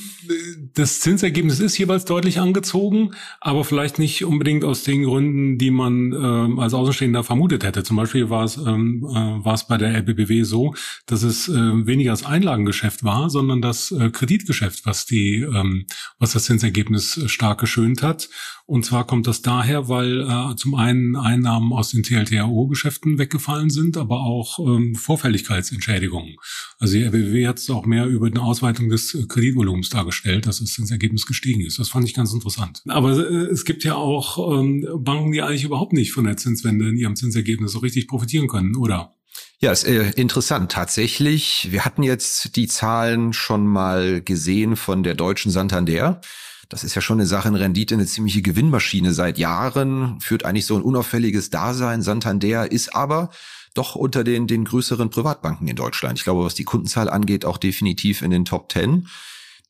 Das 0.75 1.01
Zinsergebnis 1.01 1.61
ist 1.61 1.79
jeweils 1.79 2.05
deutlich 2.05 2.41
angezogen, 2.41 3.13
aber 3.41 3.65
vielleicht 3.65 3.99
nicht 3.99 4.25
unbedingt 4.25 4.65
aus 4.65 4.83
den 4.83 5.05
Gründen, 5.05 5.57
die 5.59 5.71
man 5.71 6.13
äh, 6.13 6.61
als 6.61 6.75
Außenstehender 6.75 7.23
vermutet 7.23 7.65
hätte. 7.65 7.85
Zum 7.85 7.97
Beispiel 7.97 8.29
war 8.31 8.45
es, 8.45 8.57
ähm, 8.57 9.07
äh, 9.15 9.55
bei 9.69 9.79
der 9.79 9.95
LBBW 9.95 10.43
so, 10.43 10.75
dass 11.07 11.23
es 11.23 11.49
äh, 11.49 11.53
weniger 11.55 12.11
das 12.11 12.25
Einlagengeschäft 12.25 13.05
war, 13.05 13.31
sondern 13.31 13.63
das 13.63 13.93
äh, 13.93 14.11
Kreditgeschäft, 14.11 14.85
was 14.85 15.07
die, 15.07 15.43
ähm, 15.43 15.87
was 16.19 16.33
das 16.33 16.45
Zinsergebnis 16.45 17.21
stark 17.27 17.61
geschönt 17.61 18.03
hat. 18.03 18.29
Und 18.67 18.87
zwar 18.87 19.07
kommt 19.07 19.27
das 19.27 19.43
daher, 19.43 19.89
weil 19.91 20.23
äh, 20.23 20.57
zum 20.57 20.75
einen 20.75 21.17
Einnahmen 21.17 21.75
aus 21.75 21.91
den 21.91 22.03
TLTRO-Geschäften 22.03 23.19
weggefallen 23.19 23.69
sind, 23.69 23.99
aber 23.99 24.21
auch 24.21 24.59
ähm, 24.59 24.95
Vorfälligkeitsentschädigungen. 24.95 26.37
Also 26.79 26.95
die 26.95 27.05
RBW 27.05 27.47
hat 27.47 27.59
es 27.59 27.69
auch 27.69 27.85
mehr 27.85 28.07
über 28.07 28.27
eine 28.27 28.41
Ausweitung 28.41 28.89
des 28.89 29.15
äh, 29.15 29.27
Kreditvolumens 29.27 29.91
dargestellt, 29.91 30.47
dass 30.47 30.63
es 30.63 30.79
ins 30.79 30.91
Ergebnis 30.91 31.27
gestiegen 31.27 31.61
ist. 31.61 31.79
Das 31.79 31.91
fand 31.91 32.09
ich 32.09 32.15
ganz 32.15 32.33
interessant. 32.33 32.81
Aber 32.89 33.13
äh, 33.19 33.51
es 33.53 33.67
gibt 33.67 33.85
ja 33.85 33.97
auch 33.97 34.59
ähm, 34.59 34.89
Banken, 34.97 35.33
die 35.33 35.43
eigentlich 35.43 35.65
überhaupt 35.65 35.93
nicht 35.93 36.13
von 36.13 36.25
der 36.25 36.39
Zinswende 36.39 36.89
in 36.89 36.97
ihrem 36.97 37.17
Zinsergebnis 37.17 37.73
so 37.73 37.81
richtig 37.81 38.09
profitieren 38.09 38.49
können, 38.49 38.77
oder? 38.77 39.15
Ja, 39.61 39.73
ist 39.73 39.85
äh, 39.85 40.11
interessant. 40.13 40.73
Tatsächlich, 40.73 41.69
wir 41.71 41.85
hatten 41.85 42.03
jetzt 42.03 42.57
die 42.57 42.67
Zahlen 42.67 43.35
schon 43.35 43.67
mal 43.67 44.23
gesehen 44.23 44.77
von 44.77 45.03
der 45.03 45.15
deutschen 45.15 45.51
Santander. 45.51 46.23
Das 46.69 46.85
ist 46.85 46.95
ja 46.95 47.03
schon 47.03 47.19
eine 47.19 47.27
Sache 47.27 47.49
in 47.49 47.55
Rendite, 47.55 47.95
eine 47.95 48.07
ziemliche 48.07 48.43
Gewinnmaschine 48.43 49.13
seit 49.13 49.39
Jahren, 49.39 50.21
führt 50.21 50.45
eigentlich 50.45 50.67
so 50.67 50.77
ein 50.77 50.83
unauffälliges 50.83 51.51
Dasein. 51.51 52.03
Santander 52.03 52.71
ist 52.71 52.95
aber 52.95 53.31
doch 53.75 53.97
unter 53.97 54.25
den, 54.25 54.47
den 54.47 54.65
größeren 54.65 55.11
Privatbanken 55.11 55.69
in 55.69 55.77
Deutschland. 55.77 56.19
Ich 56.19 56.25
glaube, 56.25 56.45
was 56.45 56.55
die 56.55 56.65
Kundenzahl 56.65 57.11
angeht, 57.11 57.45
auch 57.45 57.59
definitiv 57.59 58.23
in 58.23 58.31
den 58.31 58.45
Top 58.45 58.69
Ten. 58.69 59.09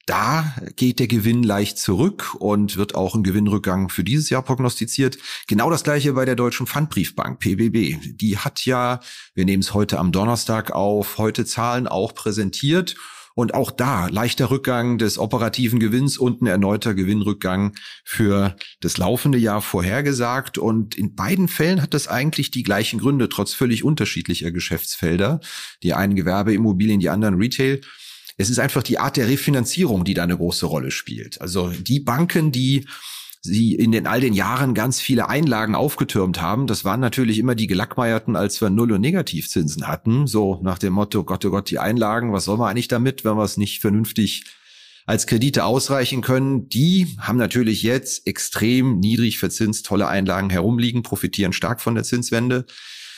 Da 0.06 0.54
geht 0.76 0.98
der 0.98 1.06
Gewinn 1.06 1.42
leicht 1.42 1.78
zurück 1.78 2.34
und 2.38 2.76
wird 2.76 2.94
auch 2.94 3.14
ein 3.14 3.22
Gewinnrückgang 3.22 3.88
für 3.88 4.04
dieses 4.04 4.28
Jahr 4.28 4.42
prognostiziert. 4.42 5.16
Genau 5.46 5.70
das 5.70 5.82
gleiche 5.82 6.12
bei 6.12 6.26
der 6.26 6.36
Deutschen 6.36 6.66
Pfandbriefbank, 6.66 7.38
PBB. 7.38 8.16
Die 8.16 8.36
hat 8.36 8.66
ja, 8.66 9.00
wir 9.34 9.46
nehmen 9.46 9.62
es 9.62 9.72
heute 9.72 9.98
am 9.98 10.12
Donnerstag 10.12 10.72
auf, 10.72 11.16
heute 11.16 11.46
Zahlen 11.46 11.86
auch 11.86 12.14
präsentiert. 12.14 12.96
Und 13.34 13.54
auch 13.54 13.70
da 13.72 14.06
leichter 14.06 14.50
Rückgang 14.50 14.96
des 14.96 15.18
operativen 15.18 15.80
Gewinns 15.80 16.18
und 16.18 16.40
ein 16.40 16.46
erneuter 16.46 16.94
Gewinnrückgang 16.94 17.74
für 18.04 18.56
das 18.80 18.96
laufende 18.96 19.38
Jahr 19.38 19.60
vorhergesagt. 19.60 20.56
Und 20.56 20.94
in 20.94 21.16
beiden 21.16 21.48
Fällen 21.48 21.82
hat 21.82 21.94
das 21.94 22.06
eigentlich 22.06 22.52
die 22.52 22.62
gleichen 22.62 23.00
Gründe, 23.00 23.28
trotz 23.28 23.52
völlig 23.52 23.82
unterschiedlicher 23.82 24.52
Geschäftsfelder. 24.52 25.40
Die 25.82 25.94
einen 25.94 26.14
Gewerbeimmobilien, 26.14 27.00
die 27.00 27.10
anderen 27.10 27.36
Retail. 27.36 27.80
Es 28.36 28.50
ist 28.50 28.58
einfach 28.58 28.82
die 28.82 28.98
Art 28.98 29.16
der 29.16 29.28
Refinanzierung, 29.28 30.04
die 30.04 30.14
da 30.14 30.22
eine 30.22 30.36
große 30.36 30.66
Rolle 30.66 30.90
spielt. 30.90 31.40
Also 31.40 31.70
die 31.70 32.00
Banken, 32.00 32.52
die 32.52 32.86
sie 33.44 33.74
in 33.74 33.92
den 33.92 34.06
all 34.06 34.22
den 34.22 34.32
Jahren 34.32 34.72
ganz 34.72 35.00
viele 35.00 35.28
Einlagen 35.28 35.74
aufgetürmt 35.74 36.40
haben. 36.40 36.66
Das 36.66 36.86
waren 36.86 37.00
natürlich 37.00 37.38
immer 37.38 37.54
die 37.54 37.66
Gelackmeierten, 37.66 38.36
als 38.36 38.58
wir 38.62 38.70
Null- 38.70 38.92
und 38.92 39.02
Negativzinsen 39.02 39.86
hatten. 39.86 40.26
So 40.26 40.60
nach 40.62 40.78
dem 40.78 40.94
Motto, 40.94 41.24
Gott, 41.24 41.44
oh 41.44 41.50
Gott, 41.50 41.68
die 41.68 41.78
Einlagen, 41.78 42.32
was 42.32 42.46
soll 42.46 42.56
man 42.56 42.70
eigentlich 42.70 42.88
damit, 42.88 43.22
wenn 43.22 43.36
wir 43.36 43.44
es 43.44 43.58
nicht 43.58 43.82
vernünftig 43.82 44.44
als 45.04 45.26
Kredite 45.26 45.66
ausreichen 45.66 46.22
können. 46.22 46.70
Die 46.70 47.18
haben 47.18 47.36
natürlich 47.36 47.82
jetzt 47.82 48.26
extrem 48.26 48.98
niedrig 48.98 49.38
verzinst 49.38 49.84
tolle 49.84 50.08
Einlagen 50.08 50.48
herumliegen, 50.48 51.02
profitieren 51.02 51.52
stark 51.52 51.82
von 51.82 51.94
der 51.94 52.04
Zinswende. 52.04 52.64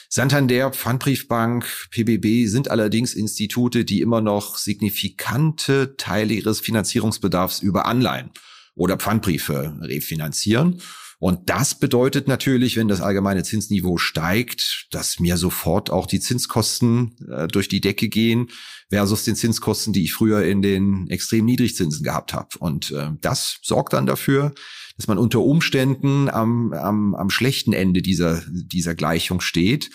Santander, 0.08 0.72
Pfandbriefbank, 0.72 1.88
PBB 1.92 2.48
sind 2.48 2.68
allerdings 2.68 3.14
Institute, 3.14 3.84
die 3.84 4.00
immer 4.00 4.20
noch 4.20 4.56
signifikante 4.56 5.94
Teile 5.96 6.34
ihres 6.34 6.58
Finanzierungsbedarfs 6.58 7.60
über 7.60 7.86
Anleihen 7.86 8.32
oder 8.76 8.96
Pfandbriefe 8.96 9.76
refinanzieren. 9.80 10.80
Und 11.18 11.48
das 11.48 11.78
bedeutet 11.78 12.28
natürlich, 12.28 12.76
wenn 12.76 12.88
das 12.88 13.00
allgemeine 13.00 13.42
Zinsniveau 13.42 13.96
steigt, 13.96 14.86
dass 14.90 15.18
mir 15.18 15.38
sofort 15.38 15.90
auch 15.90 16.06
die 16.06 16.20
Zinskosten 16.20 17.16
äh, 17.30 17.48
durch 17.48 17.68
die 17.68 17.80
Decke 17.80 18.08
gehen 18.08 18.50
versus 18.90 19.24
den 19.24 19.34
Zinskosten, 19.34 19.94
die 19.94 20.04
ich 20.04 20.12
früher 20.12 20.44
in 20.44 20.60
den 20.60 21.08
extrem 21.08 21.46
Niedrigzinsen 21.46 22.04
gehabt 22.04 22.34
habe. 22.34 22.50
Und 22.58 22.90
äh, 22.90 23.12
das 23.22 23.58
sorgt 23.62 23.94
dann 23.94 24.04
dafür, 24.04 24.52
dass 24.98 25.08
man 25.08 25.16
unter 25.16 25.40
Umständen 25.40 26.28
am, 26.28 26.74
am, 26.74 27.14
am 27.14 27.30
schlechten 27.30 27.72
Ende 27.72 28.02
dieser, 28.02 28.42
dieser 28.50 28.94
Gleichung 28.94 29.40
steht. 29.40 29.90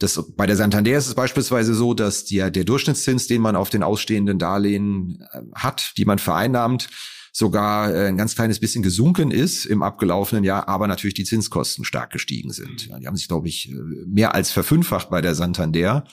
Das, 0.00 0.20
bei 0.36 0.46
der 0.46 0.56
Santander 0.56 0.98
ist 0.98 1.06
es 1.06 1.14
beispielsweise 1.14 1.74
so, 1.74 1.94
dass 1.94 2.24
der, 2.24 2.50
der 2.50 2.64
Durchschnittszins, 2.64 3.28
den 3.28 3.42
man 3.42 3.54
auf 3.54 3.70
den 3.70 3.84
ausstehenden 3.84 4.40
Darlehen 4.40 5.24
äh, 5.32 5.40
hat, 5.54 5.92
die 5.98 6.04
man 6.04 6.18
vereinnahmt, 6.18 6.88
sogar 7.36 7.92
äh, 7.92 8.06
ein 8.06 8.16
ganz 8.16 8.36
kleines 8.36 8.60
bisschen 8.60 8.82
gesunken 8.82 9.30
ist 9.32 9.66
im 9.66 9.82
abgelaufenen 9.82 10.44
Jahr, 10.44 10.68
aber 10.68 10.86
natürlich 10.86 11.14
die 11.14 11.24
Zinskosten 11.24 11.84
stark 11.84 12.10
gestiegen 12.10 12.52
sind. 12.52 12.86
Ja, 12.86 12.98
die 12.98 13.06
haben 13.08 13.16
sich, 13.16 13.26
glaube 13.26 13.48
ich, 13.48 13.70
äh, 13.70 13.74
mehr 14.06 14.34
als 14.34 14.52
verfünffacht 14.52 15.10
bei 15.10 15.20
der 15.20 15.34
Santander. 15.34 16.04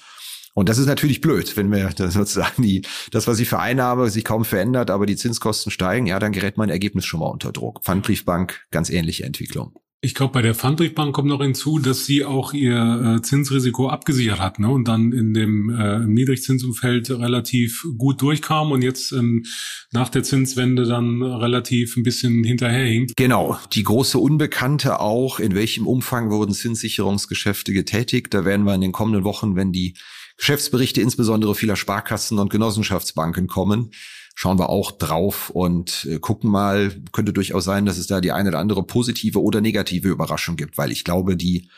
Und 0.54 0.68
das 0.68 0.80
ist 0.80 0.88
natürlich 0.88 1.22
blöd, 1.22 1.56
wenn 1.56 1.72
wir 1.72 1.90
das 1.90 2.14
sozusagen 2.16 2.64
die, 2.64 2.82
das, 3.12 3.28
was 3.28 3.40
ich 3.40 3.48
vereinnahme, 3.48 4.10
sich 4.10 4.26
kaum 4.26 4.44
verändert, 4.44 4.90
aber 4.90 5.06
die 5.06 5.16
Zinskosten 5.16 5.72
steigen, 5.72 6.08
ja, 6.08 6.18
dann 6.18 6.32
gerät 6.32 6.58
mein 6.58 6.70
Ergebnis 6.70 7.06
schon 7.06 7.20
mal 7.20 7.28
unter 7.28 7.52
Druck. 7.52 7.84
Pfandbriefbank, 7.84 8.66
ganz 8.72 8.90
ähnliche 8.90 9.24
Entwicklung. 9.24 9.80
Ich 10.04 10.16
glaube, 10.16 10.34
bei 10.34 10.42
der 10.42 10.56
Pfandbriefbank 10.56 11.14
kommt 11.14 11.28
noch 11.28 11.44
hinzu, 11.44 11.78
dass 11.78 12.08
sie 12.08 12.26
auch 12.26 12.54
ihr 12.54 13.18
äh, 13.20 13.22
Zinsrisiko 13.22 13.88
abgesichert 13.88 14.40
hat 14.40 14.58
ne? 14.58 14.68
und 14.68 14.88
dann 14.88 15.12
in 15.12 15.36
dem 15.36 15.70
äh, 15.70 16.00
Niedrigzinsumfeld 16.00 17.12
relativ 17.12 17.86
gut 18.00 18.20
durchkam 18.20 18.72
und 18.72 18.82
jetzt 18.82 19.12
ähm, 19.12 19.46
nach 19.92 20.10
der 20.10 20.24
Zinswende 20.24 20.86
dann 20.86 21.22
relativ 21.22 21.98
ein 21.98 22.04
bisschen 22.04 22.44
hinterherhinkt. 22.44 23.16
Genau, 23.16 23.60
die 23.74 23.84
große 23.84 24.18
Unbekannte 24.18 25.00
auch, 25.00 25.40
in 25.40 25.54
welchem 25.54 25.86
Umfang 25.86 26.32
wurden 26.32 26.56
Zinssicherungsgeschäfte 26.56 27.72
getätigt. 27.72 28.34
Da 28.34 28.44
werden 28.44 28.66
wir 28.66 28.74
in 28.74 28.82
den 28.82 28.94
kommenden 28.94 29.24
Wochen, 29.24 29.56
wenn 29.56 29.72
die 29.72 29.94
Geschäftsberichte 30.36 31.00
insbesondere 31.00 31.54
vieler 31.54 31.76
Sparkassen 31.76 32.40
und 32.40 32.50
Genossenschaftsbanken 32.50 33.46
kommen, 33.46 33.92
schauen 34.36 34.60
wir 34.60 34.70
auch 34.70 34.92
drauf 34.92 35.50
und 35.50 36.06
äh, 36.10 36.20
gucken 36.20 36.50
mal, 36.50 36.92
könnte 37.12 37.34
durchaus 37.34 37.64
sein, 37.64 37.86
dass 37.86 37.98
es 37.98 38.08
da 38.08 38.22
die 38.22 38.32
eine 38.32 38.50
oder 38.50 38.60
andere 38.60 38.84
positive 38.84 39.42
oder 39.42 39.62
negative 39.62 40.10
Überraschung 40.10 40.56
gibt, 40.56 40.78
weil 40.78 40.92
ich 40.92 41.04
glaube, 41.04 41.36
die 41.36 41.70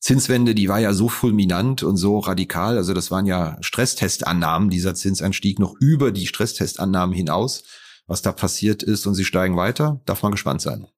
Zinswende, 0.00 0.54
die 0.54 0.68
war 0.68 0.80
ja 0.80 0.94
so 0.94 1.08
fulminant 1.08 1.84
und 1.84 1.96
so 1.96 2.18
radikal, 2.18 2.76
also 2.76 2.92
das 2.92 3.10
waren 3.10 3.26
ja 3.26 3.56
Stresstestannahmen, 3.60 4.68
dieser 4.68 4.94
Zinsanstieg 4.94 5.60
noch 5.60 5.74
über 5.78 6.10
die 6.10 6.26
Stresstestannahmen 6.26 7.14
hinaus, 7.14 7.64
was 8.08 8.20
da 8.20 8.32
passiert 8.32 8.82
ist 8.82 9.06
und 9.06 9.14
sie 9.14 9.24
steigen 9.24 9.56
weiter, 9.56 10.00
darf 10.04 10.22
man 10.22 10.32
gespannt 10.32 10.60
sein. 10.60 10.88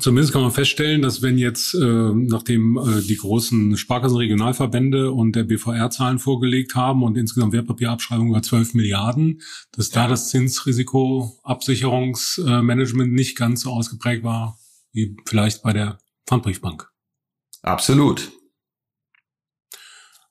Zumindest 0.00 0.32
kann 0.32 0.40
man 0.40 0.52
feststellen, 0.52 1.02
dass 1.02 1.20
wenn 1.20 1.36
jetzt, 1.36 1.74
äh, 1.74 2.12
nachdem 2.14 2.78
äh, 2.78 3.02
die 3.02 3.16
großen 3.16 3.76
Sparkassenregionalverbände 3.76 5.12
und 5.12 5.36
der 5.36 5.44
BVR 5.44 5.90
Zahlen 5.90 6.18
vorgelegt 6.18 6.74
haben 6.74 7.02
und 7.02 7.18
insgesamt 7.18 7.52
Wertpapierabschreibung 7.52 8.30
über 8.30 8.40
12 8.42 8.72
Milliarden, 8.72 9.42
dass 9.72 9.92
ja. 9.92 10.02
da 10.02 10.08
das 10.08 10.30
Zinsrisikoabsicherungsmanagement 10.30 13.12
nicht 13.12 13.36
ganz 13.36 13.60
so 13.60 13.70
ausgeprägt 13.70 14.24
war 14.24 14.56
wie 14.92 15.14
vielleicht 15.26 15.62
bei 15.62 15.74
der 15.74 15.98
Pfandbriefbank. 16.26 16.88
Absolut. 17.62 18.32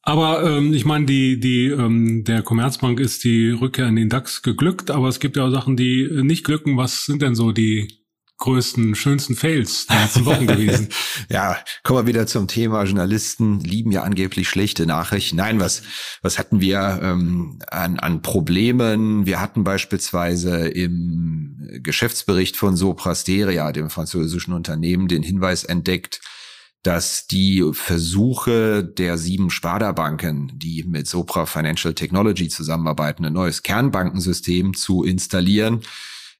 Aber 0.03 0.44
ähm, 0.44 0.74
ich 0.74 0.86
meine, 0.86 1.06
die, 1.06 1.39
die, 1.39 1.68
ähm, 1.68 2.24
der 2.24 2.41
Commerzbank 2.41 3.00
ist 3.00 3.24
die 3.24 3.51
Rückkehr 3.51 3.88
in 3.88 3.96
den 3.96 4.10
DAX 4.10 4.41
geglückt, 4.41 4.89
aber 4.89 5.08
es 5.08 5.20
gibt 5.20 5.38
ja 5.38 5.46
auch 5.46 5.51
Sachen, 5.51 5.77
die 5.77 6.10
nicht 6.24 6.44
glücken. 6.44 6.77
Was 6.77 7.06
sind 7.06 7.22
denn 7.22 7.36
so 7.36 7.51
die 7.51 8.00
größten, 8.41 8.95
schönsten 8.95 9.36
Fails 9.36 9.86
der 9.88 10.01
letzten 10.01 10.25
Wochen 10.25 10.48
gewesen. 10.48 10.89
ja, 11.29 11.57
kommen 11.83 12.00
wir 12.00 12.07
wieder 12.07 12.27
zum 12.27 12.48
Thema. 12.48 12.83
Journalisten 12.83 13.62
lieben 13.62 13.91
ja 13.91 14.03
angeblich 14.03 14.50
schlechte 14.50 14.86
Nachrichten. 14.86 15.38
Nein, 15.38 15.60
was, 15.60 15.83
was 16.21 16.38
hatten 16.38 16.60
wir 16.60 17.00
ähm, 17.01 17.60
an, 17.67 18.00
an 18.00 18.21
Problemen? 18.21 19.25
Wir 19.25 19.39
hatten 19.39 19.63
beispielsweise 19.63 20.67
im 20.67 21.69
Geschäftsbericht 21.83 22.57
von 22.57 22.75
Soprasteria, 22.75 23.71
dem 23.71 23.89
französischen 23.89 24.53
Unternehmen, 24.53 25.07
den 25.07 25.24
Hinweis 25.24 25.63
entdeckt, 25.63 26.19
dass 26.83 27.27
die 27.27 27.63
Versuche 27.74 28.83
der 28.83 29.19
sieben 29.19 29.51
Sparda-Banken, 29.51 30.53
die 30.55 30.83
mit 30.83 31.07
Sopra 31.07 31.45
Financial 31.45 31.93
Technology 31.93 32.50
zusammenarbeiten, 32.50 33.24
ein 33.24 33.33
neues 33.33 33.62
Kernbankensystem 33.62 34.74
zu 34.74 35.03
installieren, 35.03 35.81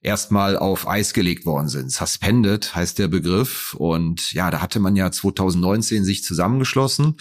erstmal 0.02 0.56
auf 0.58 0.88
Eis 0.88 1.14
gelegt 1.14 1.46
worden 1.46 1.68
sind. 1.68 1.90
Suspended 1.90 2.74
heißt 2.74 2.98
der 2.98 3.08
Begriff. 3.08 3.74
Und 3.74 4.32
ja, 4.32 4.50
da 4.50 4.60
hatte 4.60 4.80
man 4.80 4.96
ja 4.96 5.10
2019 5.10 6.04
sich 6.04 6.24
zusammengeschlossen. 6.24 7.16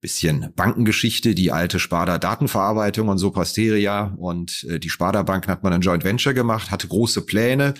Bisschen 0.00 0.52
Bankengeschichte, 0.56 1.34
die 1.36 1.52
alte 1.52 1.78
Sparda 1.78 2.18
Datenverarbeitung 2.18 3.08
und 3.08 3.18
Soprasteria 3.18 4.14
und 4.16 4.64
äh, 4.68 4.80
die 4.80 4.90
Sparda 4.90 5.22
Banken 5.22 5.48
hat 5.48 5.62
man 5.62 5.72
ein 5.72 5.80
Joint 5.80 6.02
Venture 6.02 6.34
gemacht, 6.34 6.72
hatte 6.72 6.88
große 6.88 7.24
Pläne, 7.24 7.74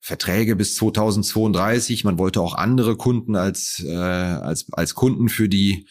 Verträge 0.00 0.56
bis 0.56 0.74
2032. 0.74 2.02
Man 2.02 2.18
wollte 2.18 2.40
auch 2.40 2.54
andere 2.54 2.96
Kunden 2.96 3.36
als, 3.36 3.84
äh, 3.86 3.94
als, 3.94 4.66
als 4.72 4.96
Kunden 4.96 5.28
für 5.28 5.48
die 5.48 5.86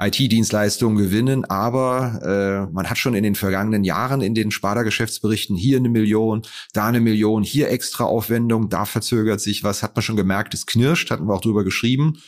IT-Dienstleistungen 0.00 0.96
gewinnen, 0.96 1.44
aber 1.44 2.66
äh, 2.68 2.72
man 2.72 2.88
hat 2.88 2.98
schon 2.98 3.14
in 3.14 3.22
den 3.22 3.34
vergangenen 3.34 3.84
Jahren 3.84 4.22
in 4.22 4.34
den 4.34 4.50
Sparda-Geschäftsberichten 4.50 5.56
hier 5.56 5.76
eine 5.76 5.90
Million, 5.90 6.42
da 6.72 6.86
eine 6.86 7.00
Million, 7.00 7.42
hier 7.42 7.70
extra 7.70 8.04
Aufwendung, 8.04 8.70
da 8.70 8.86
verzögert 8.86 9.40
sich 9.40 9.62
was, 9.62 9.82
hat 9.82 9.94
man 9.94 10.02
schon 10.02 10.16
gemerkt, 10.16 10.54
es 10.54 10.66
knirscht, 10.66 11.10
hatten 11.10 11.26
wir 11.26 11.34
auch 11.34 11.42
drüber 11.42 11.64
geschrieben. 11.64 12.18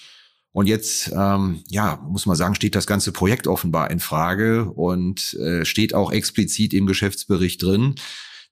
Und 0.52 0.66
jetzt, 0.66 1.10
ähm, 1.16 1.64
ja, 1.70 1.98
muss 2.06 2.26
man 2.26 2.36
sagen, 2.36 2.54
steht 2.54 2.74
das 2.74 2.86
ganze 2.86 3.10
Projekt 3.10 3.46
offenbar 3.46 3.90
in 3.90 4.00
Frage 4.00 4.70
und 4.70 5.32
äh, 5.34 5.64
steht 5.64 5.94
auch 5.94 6.12
explizit 6.12 6.74
im 6.74 6.86
Geschäftsbericht 6.86 7.62
drin, 7.62 7.94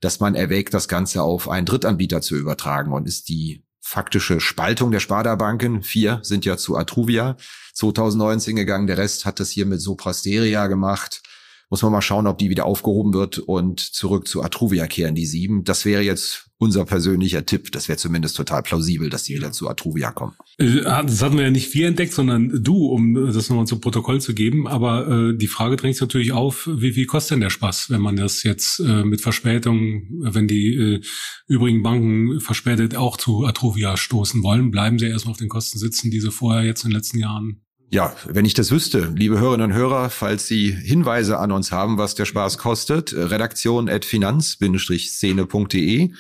dass 0.00 0.18
man 0.18 0.34
erwägt, 0.34 0.72
das 0.72 0.88
Ganze 0.88 1.22
auf 1.22 1.46
einen 1.46 1.66
Drittanbieter 1.66 2.22
zu 2.22 2.36
übertragen 2.36 2.92
und 2.92 3.06
ist 3.06 3.28
die 3.28 3.64
faktische 3.80 4.40
Spaltung 4.40 4.90
der 4.90 5.00
Sparda-Banken. 5.00 5.82
Vier 5.82 6.20
sind 6.22 6.44
ja 6.44 6.56
zu 6.56 6.76
Atruvia 6.76 7.36
2019 7.74 8.56
gegangen. 8.56 8.86
Der 8.86 8.98
Rest 8.98 9.24
hat 9.24 9.40
das 9.40 9.50
hier 9.50 9.66
mit 9.66 9.80
Soprasteria 9.80 10.66
gemacht. 10.66 11.22
Muss 11.70 11.82
man 11.82 11.92
mal 11.92 12.02
schauen, 12.02 12.26
ob 12.26 12.38
die 12.38 12.50
wieder 12.50 12.66
aufgehoben 12.66 13.14
wird 13.14 13.38
und 13.38 13.80
zurück 13.80 14.26
zu 14.26 14.42
Atruvia 14.42 14.86
kehren, 14.86 15.14
die 15.14 15.26
sieben. 15.26 15.64
Das 15.64 15.84
wäre 15.84 16.02
jetzt 16.02 16.49
unser 16.60 16.84
persönlicher 16.84 17.46
Tipp. 17.46 17.72
Das 17.72 17.88
wäre 17.88 17.96
zumindest 17.96 18.36
total 18.36 18.62
plausibel, 18.62 19.08
dass 19.08 19.22
die 19.22 19.34
wieder 19.34 19.50
zu 19.50 19.68
Atruvia 19.68 20.12
kommen. 20.12 20.34
Äh, 20.58 20.82
das 20.82 21.22
hatten 21.22 21.38
wir 21.38 21.44
ja 21.44 21.50
nicht 21.50 21.74
wir 21.74 21.88
entdeckt, 21.88 22.12
sondern 22.12 22.62
du, 22.62 22.86
um 22.86 23.14
das 23.14 23.48
nochmal 23.48 23.66
zu 23.66 23.80
Protokoll 23.80 24.20
zu 24.20 24.34
geben. 24.34 24.68
Aber 24.68 25.08
äh, 25.08 25.36
die 25.36 25.46
Frage 25.46 25.76
drängt 25.76 25.94
sich 25.94 26.02
natürlich 26.02 26.32
auf, 26.32 26.68
wie 26.70 26.92
viel 26.92 27.06
kostet 27.06 27.36
denn 27.36 27.40
der 27.40 27.50
Spaß, 27.50 27.88
wenn 27.88 28.02
man 28.02 28.16
das 28.16 28.42
jetzt 28.42 28.78
äh, 28.80 29.04
mit 29.04 29.22
Verspätung, 29.22 30.02
wenn 30.20 30.46
die 30.46 30.74
äh, 30.74 31.00
übrigen 31.48 31.82
Banken 31.82 32.40
verspätet 32.40 32.94
auch 32.94 33.16
zu 33.16 33.46
Atruvia 33.46 33.96
stoßen 33.96 34.42
wollen, 34.42 34.70
bleiben 34.70 34.98
sie 34.98 35.06
erstmal 35.06 35.32
auf 35.32 35.38
den 35.38 35.48
Kosten 35.48 35.78
sitzen, 35.78 36.10
die 36.10 36.20
sie 36.20 36.30
vorher 36.30 36.64
jetzt 36.64 36.84
in 36.84 36.90
den 36.90 36.96
letzten 36.96 37.18
Jahren 37.18 37.62
ja, 37.92 38.14
wenn 38.28 38.44
ich 38.44 38.54
das 38.54 38.70
wüsste, 38.70 39.12
liebe 39.16 39.40
Hörerinnen 39.40 39.72
und 39.72 39.76
Hörer, 39.76 40.10
falls 40.10 40.46
Sie 40.46 40.70
Hinweise 40.70 41.40
an 41.40 41.50
uns 41.50 41.72
haben, 41.72 41.98
was 41.98 42.14
der 42.14 42.24
Spaß 42.24 42.56
kostet, 42.56 43.12
redaktion 43.12 43.88
at 43.88 44.04
finanz-szene.de 44.04 46.12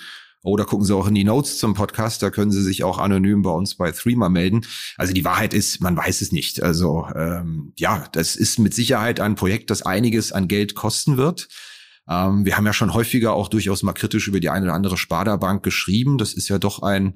oder 0.42 0.64
gucken 0.64 0.86
Sie 0.86 0.94
auch 0.94 1.06
in 1.06 1.14
die 1.14 1.24
Notes 1.24 1.58
zum 1.58 1.74
Podcast, 1.74 2.22
da 2.22 2.30
können 2.30 2.50
Sie 2.50 2.62
sich 2.62 2.82
auch 2.82 2.98
anonym 2.98 3.42
bei 3.42 3.50
uns 3.50 3.74
bei 3.74 3.92
Threema 3.92 4.28
melden. 4.28 4.62
Also 4.96 5.12
die 5.12 5.24
Wahrheit 5.24 5.52
ist, 5.52 5.80
man 5.80 5.96
weiß 5.96 6.22
es 6.22 6.32
nicht. 6.32 6.62
Also 6.62 7.06
ähm, 7.14 7.72
ja, 7.78 8.06
das 8.12 8.36
ist 8.36 8.58
mit 8.58 8.74
Sicherheit 8.74 9.20
ein 9.20 9.34
Projekt, 9.34 9.70
das 9.70 9.82
einiges 9.82 10.32
an 10.32 10.48
Geld 10.48 10.74
kosten 10.74 11.16
wird. 11.16 11.48
Ähm, 12.08 12.44
wir 12.44 12.56
haben 12.56 12.66
ja 12.66 12.72
schon 12.72 12.94
häufiger 12.94 13.34
auch 13.34 13.48
durchaus 13.48 13.82
mal 13.82 13.92
kritisch 13.92 14.28
über 14.28 14.40
die 14.40 14.48
eine 14.48 14.66
oder 14.66 14.74
andere 14.74 14.96
Sparda-Bank 14.96 15.62
geschrieben. 15.62 16.16
Das 16.16 16.32
ist 16.32 16.48
ja 16.48 16.58
doch 16.58 16.82
ein 16.82 17.14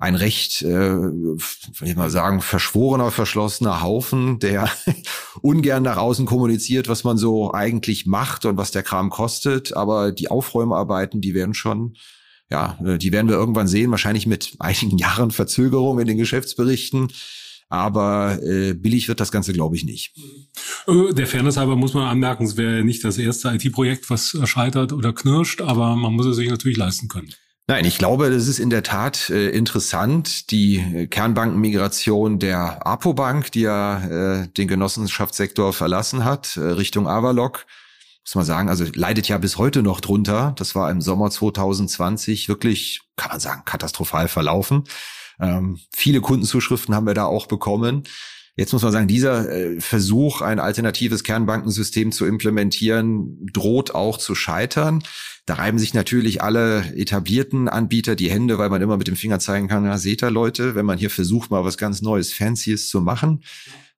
ein 0.00 0.14
recht, 0.14 0.62
äh, 0.62 0.96
will 0.96 1.38
ich 1.82 1.96
mal 1.96 2.08
sagen, 2.08 2.40
verschworener, 2.40 3.10
verschlossener 3.10 3.82
Haufen, 3.82 4.38
der 4.38 4.70
ungern 5.42 5.82
nach 5.82 5.96
außen 5.96 6.24
kommuniziert, 6.24 6.88
was 6.88 7.02
man 7.02 7.18
so 7.18 7.52
eigentlich 7.52 8.06
macht 8.06 8.44
und 8.44 8.56
was 8.56 8.70
der 8.70 8.84
Kram 8.84 9.10
kostet. 9.10 9.76
Aber 9.76 10.12
die 10.12 10.30
Aufräumarbeiten, 10.30 11.20
die 11.20 11.34
werden 11.34 11.52
schon 11.52 11.94
ja, 12.50 12.78
äh, 12.84 12.98
die 12.98 13.12
werden 13.12 13.28
wir 13.28 13.36
irgendwann 13.36 13.68
sehen, 13.68 13.90
wahrscheinlich 13.90 14.26
mit 14.26 14.54
einigen 14.58 14.98
Jahren 14.98 15.30
Verzögerung 15.30 15.98
in 16.00 16.06
den 16.06 16.18
Geschäftsberichten. 16.18 17.08
Aber 17.70 18.42
äh, 18.42 18.72
billig 18.72 19.08
wird 19.08 19.20
das 19.20 19.30
Ganze, 19.30 19.52
glaube 19.52 19.76
ich, 19.76 19.84
nicht. 19.84 20.14
Äh, 20.86 21.12
der 21.12 21.26
Fairness 21.26 21.58
halber 21.58 21.76
muss 21.76 21.92
man 21.92 22.08
anmerken, 22.08 22.44
es 22.44 22.56
wäre 22.56 22.82
nicht 22.82 23.04
das 23.04 23.18
erste 23.18 23.50
IT-Projekt, 23.50 24.08
was 24.08 24.38
scheitert 24.44 24.94
oder 24.94 25.12
knirscht, 25.12 25.60
aber 25.60 25.94
man 25.94 26.14
muss 26.14 26.24
es 26.24 26.36
sich 26.36 26.48
natürlich 26.48 26.78
leisten 26.78 27.08
können. 27.08 27.34
Nein, 27.70 27.84
ich 27.84 27.98
glaube, 27.98 28.30
das 28.30 28.48
ist 28.48 28.58
in 28.58 28.70
der 28.70 28.82
Tat 28.82 29.28
äh, 29.28 29.50
interessant. 29.50 30.50
Die 30.50 31.06
Kernbankenmigration 31.10 32.38
der 32.38 32.86
Apobank, 32.86 33.52
die 33.52 33.60
ja 33.60 34.40
äh, 34.40 34.48
den 34.48 34.68
Genossenschaftssektor 34.68 35.74
verlassen 35.74 36.24
hat, 36.24 36.56
äh, 36.56 36.60
Richtung 36.60 37.06
Avalok, 37.06 37.66
muss 38.28 38.34
man 38.34 38.44
sagen, 38.44 38.68
also 38.68 38.84
leidet 38.94 39.28
ja 39.28 39.38
bis 39.38 39.56
heute 39.56 39.82
noch 39.82 40.00
drunter. 40.00 40.54
Das 40.56 40.74
war 40.74 40.90
im 40.90 41.00
Sommer 41.00 41.30
2020 41.30 42.48
wirklich, 42.48 43.00
kann 43.16 43.30
man 43.30 43.40
sagen, 43.40 43.62
katastrophal 43.64 44.28
verlaufen. 44.28 44.84
Ähm, 45.40 45.78
viele 45.94 46.20
Kundenzuschriften 46.20 46.94
haben 46.94 47.06
wir 47.06 47.14
da 47.14 47.24
auch 47.24 47.46
bekommen. 47.46 48.04
Jetzt 48.58 48.72
muss 48.72 48.82
man 48.82 48.90
sagen, 48.90 49.06
dieser 49.06 49.48
äh, 49.48 49.80
Versuch, 49.80 50.42
ein 50.42 50.58
alternatives 50.58 51.22
Kernbankensystem 51.22 52.10
zu 52.10 52.26
implementieren, 52.26 53.46
droht 53.52 53.94
auch 53.94 54.18
zu 54.18 54.34
scheitern. 54.34 55.04
Da 55.46 55.54
reiben 55.54 55.78
sich 55.78 55.94
natürlich 55.94 56.42
alle 56.42 56.92
etablierten 56.96 57.68
Anbieter 57.68 58.16
die 58.16 58.30
Hände, 58.30 58.58
weil 58.58 58.68
man 58.68 58.82
immer 58.82 58.96
mit 58.96 59.06
dem 59.06 59.14
Finger 59.14 59.38
zeigen 59.38 59.68
kann, 59.68 59.84
ja, 59.84 59.96
seht 59.96 60.24
ihr 60.24 60.30
Leute, 60.30 60.74
wenn 60.74 60.84
man 60.84 60.98
hier 60.98 61.08
versucht, 61.08 61.52
mal 61.52 61.64
was 61.64 61.78
ganz 61.78 62.02
Neues, 62.02 62.32
Fancyes 62.32 62.88
zu 62.90 63.00
machen, 63.00 63.44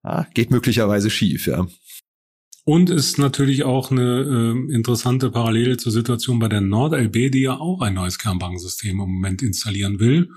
ja, 0.05 0.27
geht 0.35 0.51
möglicherweise 0.51 1.09
schief, 1.09 1.47
ja. 1.47 1.67
Und 2.65 2.91
ist 2.91 3.19
natürlich 3.19 3.65
auch 3.65 3.91
eine 3.91 4.21
äh, 4.69 4.73
interessante 4.73 5.31
Parallele 5.31 5.77
zur 5.77 5.93
Situation 5.93 6.39
bei 6.39 6.49
der 6.49 6.61
NordLB, 6.61 7.33
die 7.33 7.43
ja 7.43 7.59
auch 7.59 7.81
ein 7.81 7.95
neues 7.95 8.19
Kernbankensystem 8.19 8.91
im 8.91 8.97
Moment 8.97 9.43
installieren 9.43 9.99
will. 9.99 10.31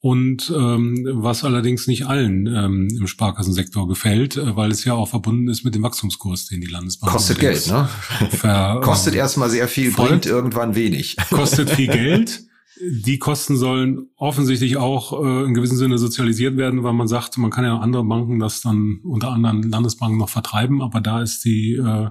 Und 0.00 0.52
ähm, 0.54 1.04
was 1.14 1.42
allerdings 1.42 1.86
nicht 1.86 2.06
allen 2.06 2.46
ähm, 2.46 2.88
im 2.96 3.06
Sparkassensektor 3.06 3.88
gefällt, 3.88 4.36
äh, 4.36 4.54
weil 4.54 4.70
es 4.70 4.84
ja 4.84 4.92
auch 4.92 5.08
verbunden 5.08 5.48
ist 5.48 5.64
mit 5.64 5.74
dem 5.74 5.82
Wachstumskurs, 5.82 6.46
den 6.46 6.60
die 6.60 6.68
Landesbank 6.68 7.12
kostet 7.12 7.40
Geld, 7.40 7.66
ne? 7.66 7.88
Ver, 8.30 8.80
kostet 8.84 9.14
erstmal 9.14 9.50
sehr 9.50 9.66
viel, 9.66 9.90
bringt 9.90 10.26
irgendwann 10.26 10.76
wenig. 10.76 11.16
Kostet 11.30 11.70
viel 11.70 11.88
Geld. 11.92 12.46
Die 12.80 13.18
Kosten 13.18 13.56
sollen 13.56 14.10
offensichtlich 14.16 14.76
auch 14.76 15.24
äh, 15.24 15.44
in 15.44 15.54
gewissem 15.54 15.78
Sinne 15.78 15.98
sozialisiert 15.98 16.56
werden, 16.56 16.82
weil 16.82 16.92
man 16.92 17.08
sagt, 17.08 17.38
man 17.38 17.50
kann 17.50 17.64
ja 17.64 17.78
andere 17.78 18.04
Banken 18.04 18.38
das 18.38 18.60
dann 18.60 19.00
unter 19.02 19.30
anderem 19.30 19.62
Landesbanken 19.62 20.18
noch 20.18 20.28
vertreiben, 20.28 20.82
aber 20.82 21.00
da 21.00 21.22
ist 21.22 21.44
die 21.44 21.74
äh, 21.74 22.10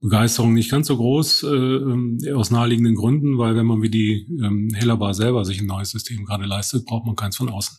Begeisterung 0.00 0.52
nicht 0.52 0.70
ganz 0.70 0.86
so 0.86 0.96
groß 0.96 1.44
äh, 1.44 1.46
äh 1.48 2.32
aus 2.32 2.50
naheliegenden 2.50 2.94
Gründen, 2.94 3.38
weil 3.38 3.56
wenn 3.56 3.66
man 3.66 3.82
wie 3.82 3.90
die 3.90 4.26
ähm, 4.42 4.68
Hellerbar 4.74 5.14
selber 5.14 5.44
sich 5.44 5.60
ein 5.60 5.66
neues 5.66 5.90
System 5.90 6.24
gerade 6.24 6.44
leistet, 6.44 6.84
braucht 6.84 7.06
man 7.06 7.16
keins 7.16 7.36
von 7.36 7.48
außen. 7.48 7.78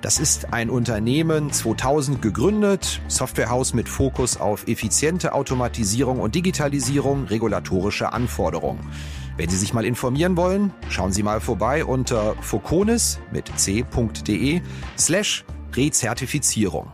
Das 0.00 0.20
ist 0.20 0.52
ein 0.52 0.70
Unternehmen 0.70 1.52
2000 1.52 2.22
gegründet, 2.22 3.00
Softwarehaus 3.08 3.74
mit 3.74 3.88
Fokus 3.88 4.36
auf 4.36 4.68
effiziente 4.68 5.32
Automatisierung 5.32 6.20
und 6.20 6.36
Digitalisierung, 6.36 7.24
regulatorische 7.24 8.12
Anforderungen. 8.12 8.78
Wenn 9.36 9.50
Sie 9.50 9.56
sich 9.56 9.74
mal 9.74 9.84
informieren 9.84 10.36
wollen, 10.36 10.72
schauen 10.88 11.12
Sie 11.12 11.24
mal 11.24 11.40
vorbei 11.40 11.84
unter 11.84 12.36
foconis 12.42 13.18
mit 13.32 13.50
c.de 13.56 14.60
slash 14.96 15.44
Rezertifizierung. 15.74 16.92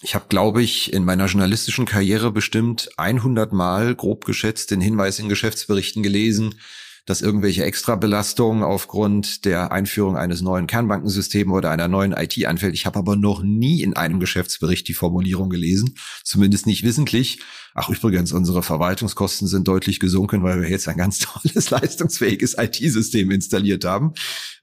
Ich 0.00 0.14
habe, 0.14 0.26
glaube 0.28 0.62
ich, 0.62 0.94
in 0.94 1.04
meiner 1.04 1.26
journalistischen 1.26 1.84
Karriere 1.84 2.30
bestimmt 2.30 2.88
100 2.96 3.52
Mal 3.52 3.94
grob 3.94 4.24
geschätzt 4.24 4.70
den 4.70 4.80
Hinweis 4.80 5.18
in 5.18 5.28
Geschäftsberichten 5.28 6.02
gelesen, 6.02 6.54
dass 7.06 7.22
irgendwelche 7.22 7.64
Extrabelastungen 7.64 8.62
aufgrund 8.62 9.44
der 9.44 9.72
Einführung 9.72 10.16
eines 10.16 10.42
neuen 10.42 10.66
Kernbankensystems 10.66 11.52
oder 11.52 11.70
einer 11.70 11.88
neuen 11.88 12.12
IT 12.12 12.44
anfällt. 12.44 12.74
Ich 12.74 12.84
habe 12.84 12.98
aber 12.98 13.16
noch 13.16 13.42
nie 13.42 13.82
in 13.82 13.96
einem 13.96 14.20
Geschäftsbericht 14.20 14.86
die 14.88 14.94
Formulierung 14.94 15.48
gelesen, 15.48 15.94
zumindest 16.24 16.66
nicht 16.66 16.82
wissentlich. 16.82 17.40
Ach 17.74 17.90
übrigens, 17.90 18.32
unsere 18.32 18.62
Verwaltungskosten 18.62 19.46
sind 19.46 19.68
deutlich 19.68 20.00
gesunken, 20.00 20.42
weil 20.42 20.60
wir 20.62 20.68
jetzt 20.68 20.88
ein 20.88 20.96
ganz 20.96 21.18
tolles, 21.20 21.70
leistungsfähiges 21.70 22.56
IT-System 22.58 23.30
installiert 23.30 23.84
haben. 23.84 24.14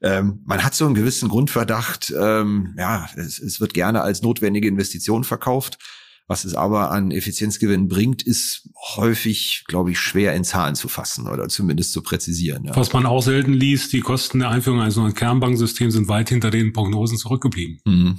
Ähm, 0.02 0.40
man 0.44 0.62
hat 0.62 0.74
so 0.74 0.84
einen 0.84 0.94
gewissen 0.94 1.28
Grundverdacht, 1.28 2.12
ähm, 2.20 2.74
ja, 2.76 3.08
es, 3.16 3.38
es 3.38 3.60
wird 3.60 3.72
gerne 3.72 4.02
als 4.02 4.22
notwendige 4.22 4.68
Investition 4.68 5.24
verkauft. 5.24 5.78
Was 6.26 6.46
es 6.46 6.54
aber 6.54 6.90
an 6.90 7.10
Effizienzgewinn 7.10 7.86
bringt, 7.86 8.22
ist 8.22 8.70
häufig, 8.96 9.64
glaube 9.66 9.90
ich, 9.90 9.98
schwer 9.98 10.34
in 10.34 10.44
Zahlen 10.44 10.74
zu 10.74 10.88
fassen 10.88 11.28
oder 11.28 11.48
zumindest 11.48 11.92
zu 11.92 12.02
präzisieren. 12.02 12.64
Ja. 12.64 12.76
Was 12.76 12.94
man 12.94 13.04
auch 13.04 13.22
selten 13.22 13.52
liest, 13.52 13.92
die 13.92 14.00
Kosten 14.00 14.38
der 14.38 14.48
Einführung 14.48 14.80
eines 14.80 14.96
neuen 14.96 15.14
Kernbanksystems 15.14 15.92
sind 15.92 16.08
weit 16.08 16.30
hinter 16.30 16.50
den 16.50 16.72
Prognosen 16.72 17.18
zurückgeblieben. 17.18 17.80
Mhm. 17.84 18.18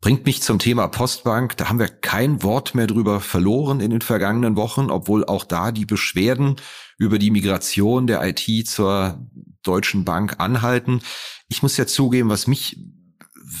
Bringt 0.00 0.26
mich 0.26 0.42
zum 0.42 0.58
Thema 0.58 0.88
Postbank. 0.88 1.56
Da 1.58 1.68
haben 1.68 1.78
wir 1.78 1.86
kein 1.86 2.42
Wort 2.42 2.74
mehr 2.74 2.88
drüber 2.88 3.20
verloren 3.20 3.80
in 3.80 3.90
den 3.90 4.00
vergangenen 4.00 4.56
Wochen, 4.56 4.90
obwohl 4.90 5.24
auch 5.24 5.44
da 5.44 5.70
die 5.70 5.86
Beschwerden 5.86 6.56
über 6.98 7.18
die 7.18 7.30
Migration 7.30 8.06
der 8.06 8.26
IT 8.26 8.66
zur 8.66 9.24
Deutschen 9.62 10.04
Bank 10.04 10.40
anhalten. 10.40 11.02
Ich 11.48 11.62
muss 11.62 11.76
ja 11.76 11.86
zugeben, 11.86 12.30
was 12.30 12.48
mich 12.48 12.78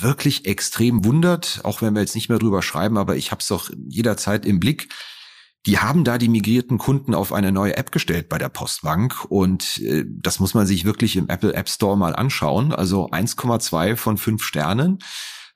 wirklich 0.00 0.46
extrem 0.46 1.04
wundert, 1.04 1.60
auch 1.64 1.82
wenn 1.82 1.94
wir 1.94 2.00
jetzt 2.00 2.14
nicht 2.14 2.28
mehr 2.28 2.38
drüber 2.38 2.62
schreiben, 2.62 2.96
aber 2.96 3.16
ich 3.16 3.30
habe 3.30 3.40
es 3.40 3.48
doch 3.48 3.70
jederzeit 3.88 4.46
im 4.46 4.60
Blick. 4.60 4.88
Die 5.66 5.78
haben 5.78 6.02
da 6.02 6.18
die 6.18 6.28
migrierten 6.28 6.78
Kunden 6.78 7.14
auf 7.14 7.32
eine 7.32 7.52
neue 7.52 7.76
App 7.76 7.92
gestellt 7.92 8.28
bei 8.28 8.38
der 8.38 8.48
Postbank 8.48 9.24
und 9.28 9.78
äh, 9.80 10.04
das 10.08 10.40
muss 10.40 10.54
man 10.54 10.66
sich 10.66 10.84
wirklich 10.84 11.16
im 11.16 11.28
Apple 11.28 11.54
App 11.54 11.68
Store 11.68 11.96
mal 11.96 12.16
anschauen. 12.16 12.72
Also 12.72 13.08
1,2 13.10 13.96
von 13.96 14.16
5 14.16 14.42
Sternen. 14.42 14.98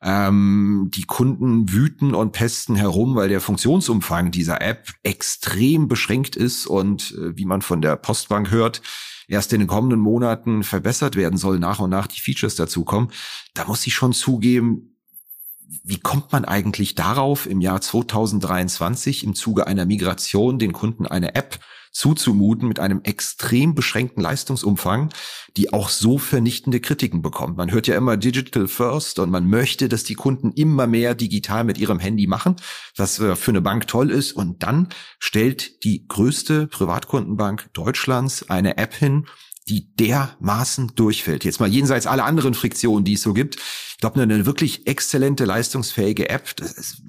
Ähm, 0.02 0.90
die 0.94 1.04
Kunden 1.04 1.72
wüten 1.72 2.14
und 2.14 2.32
pesten 2.32 2.76
herum, 2.76 3.16
weil 3.16 3.28
der 3.28 3.40
Funktionsumfang 3.40 4.30
dieser 4.30 4.60
App 4.60 4.92
extrem 5.02 5.88
beschränkt 5.88 6.36
ist 6.36 6.66
und 6.66 7.12
äh, 7.12 7.36
wie 7.36 7.46
man 7.46 7.62
von 7.62 7.80
der 7.80 7.96
Postbank 7.96 8.50
hört, 8.50 8.82
erst 9.28 9.52
in 9.52 9.60
den 9.60 9.68
kommenden 9.68 10.00
Monaten 10.00 10.62
verbessert 10.62 11.16
werden 11.16 11.38
soll, 11.38 11.58
nach 11.58 11.80
und 11.80 11.90
nach 11.90 12.06
die 12.06 12.20
Features 12.20 12.56
dazukommen. 12.56 13.10
Da 13.54 13.64
muss 13.66 13.86
ich 13.86 13.94
schon 13.94 14.12
zugeben, 14.12 14.96
wie 15.82 15.98
kommt 15.98 16.32
man 16.32 16.44
eigentlich 16.44 16.94
darauf, 16.94 17.46
im 17.46 17.60
Jahr 17.60 17.80
2023 17.80 19.24
im 19.24 19.34
Zuge 19.34 19.66
einer 19.66 19.84
Migration 19.84 20.58
den 20.58 20.72
Kunden 20.72 21.06
eine 21.06 21.34
App 21.34 21.58
zuzumuten 21.96 22.68
mit 22.68 22.78
einem 22.78 23.00
extrem 23.04 23.74
beschränkten 23.74 24.20
Leistungsumfang, 24.20 25.08
die 25.56 25.72
auch 25.72 25.88
so 25.88 26.18
vernichtende 26.18 26.80
Kritiken 26.80 27.22
bekommt. 27.22 27.56
Man 27.56 27.72
hört 27.72 27.86
ja 27.86 27.96
immer 27.96 28.18
Digital 28.18 28.68
First 28.68 29.18
und 29.18 29.30
man 29.30 29.48
möchte, 29.48 29.88
dass 29.88 30.04
die 30.04 30.14
Kunden 30.14 30.52
immer 30.52 30.86
mehr 30.86 31.14
digital 31.14 31.64
mit 31.64 31.78
ihrem 31.78 31.98
Handy 31.98 32.26
machen, 32.26 32.56
was 32.96 33.18
äh, 33.18 33.34
für 33.34 33.50
eine 33.50 33.62
Bank 33.62 33.86
toll 33.86 34.10
ist. 34.10 34.32
Und 34.32 34.62
dann 34.62 34.90
stellt 35.18 35.84
die 35.84 36.06
größte 36.06 36.66
Privatkundenbank 36.66 37.72
Deutschlands 37.72 38.50
eine 38.50 38.76
App 38.76 38.94
hin, 38.94 39.26
die 39.66 39.94
dermaßen 39.94 40.92
durchfällt. 40.96 41.44
Jetzt 41.46 41.60
mal 41.60 41.68
jenseits 41.72 42.06
aller 42.06 42.26
anderen 42.26 42.52
Friktionen, 42.52 43.06
die 43.06 43.14
es 43.14 43.22
so 43.22 43.32
gibt. 43.32 43.56
Ich 43.56 43.98
glaube, 43.98 44.20
eine 44.20 44.44
wirklich 44.44 44.86
exzellente, 44.86 45.46
leistungsfähige 45.46 46.28
App, 46.28 46.54
das 46.56 46.72
ist 46.72 47.02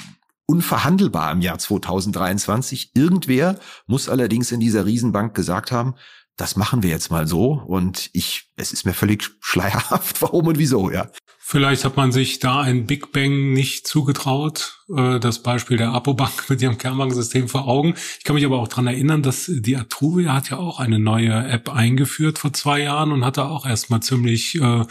unverhandelbar 0.48 1.32
im 1.32 1.42
Jahr 1.42 1.60
2023. 1.60 2.92
Irgendwer 2.96 3.60
muss 3.86 4.10
allerdings 4.10 4.52
in 4.52 4.60
dieser 4.60 4.86
Riesenbank 4.86 5.36
gesagt 5.36 5.72
haben, 5.72 5.96
das 6.38 6.56
machen 6.56 6.84
wir 6.84 6.90
jetzt 6.90 7.12
mal 7.12 7.28
so. 7.28 7.54
Und 7.54 8.10
ich, 8.14 8.50
es 8.56 8.72
ist 8.72 8.86
mir 8.86 8.94
völlig 8.94 9.30
schleierhaft, 9.42 10.22
warum 10.22 10.48
und 10.48 10.58
wieso, 10.58 10.90
ja. 10.90 11.10
Vielleicht 11.50 11.86
hat 11.86 11.96
man 11.96 12.12
sich 12.12 12.40
da 12.40 12.60
ein 12.60 12.88
Big 12.88 13.14
Bang 13.14 13.54
nicht 13.54 13.88
zugetraut. 13.88 14.82
Äh, 14.94 15.18
das 15.22 15.42
Beispiel 15.42 15.78
der 15.78 15.92
Apobank 15.92 16.34
mit 16.50 16.62
ihrem 16.62 16.78
Kernbankensystem 16.78 17.48
vor 17.48 17.70
Augen. 17.70 17.94
Ich 18.18 18.26
kann 18.26 18.36
mich 18.36 18.44
aber 18.44 18.60
auch 18.60 18.68
dran 18.68 18.86
erinnern, 18.86 19.24
dass 19.24 19.50
die 19.50 19.78
Atruvia 19.78 20.34
hat 20.34 20.50
ja 20.50 20.58
auch 20.58 20.82
eine 20.82 21.00
neue 21.00 21.32
App 21.32 21.70
eingeführt 21.70 22.38
vor 22.38 22.52
zwei 22.52 22.82
Jahren 22.82 23.14
und 23.14 23.24
hat 23.24 23.38
da 23.38 23.48
auch 23.48 23.66
erstmal 23.66 24.02
ziemlich 24.02 24.60
äh, 24.60 24.84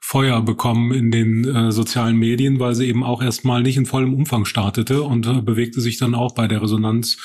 Feuer 0.00 0.42
bekommen 0.42 0.92
in 0.92 1.10
den 1.10 1.44
äh, 1.46 1.72
sozialen 1.72 2.18
Medien, 2.18 2.60
weil 2.60 2.74
sie 2.74 2.88
eben 2.88 3.04
auch 3.04 3.22
erstmal 3.22 3.62
nicht 3.62 3.78
in 3.78 3.86
vollem 3.86 4.12
Umfang 4.12 4.44
startete 4.44 5.04
und 5.04 5.46
bewegte 5.46 5.80
sich 5.80 5.96
dann 5.96 6.14
auch 6.14 6.34
bei 6.34 6.46
der 6.46 6.60
Resonanz 6.60 7.16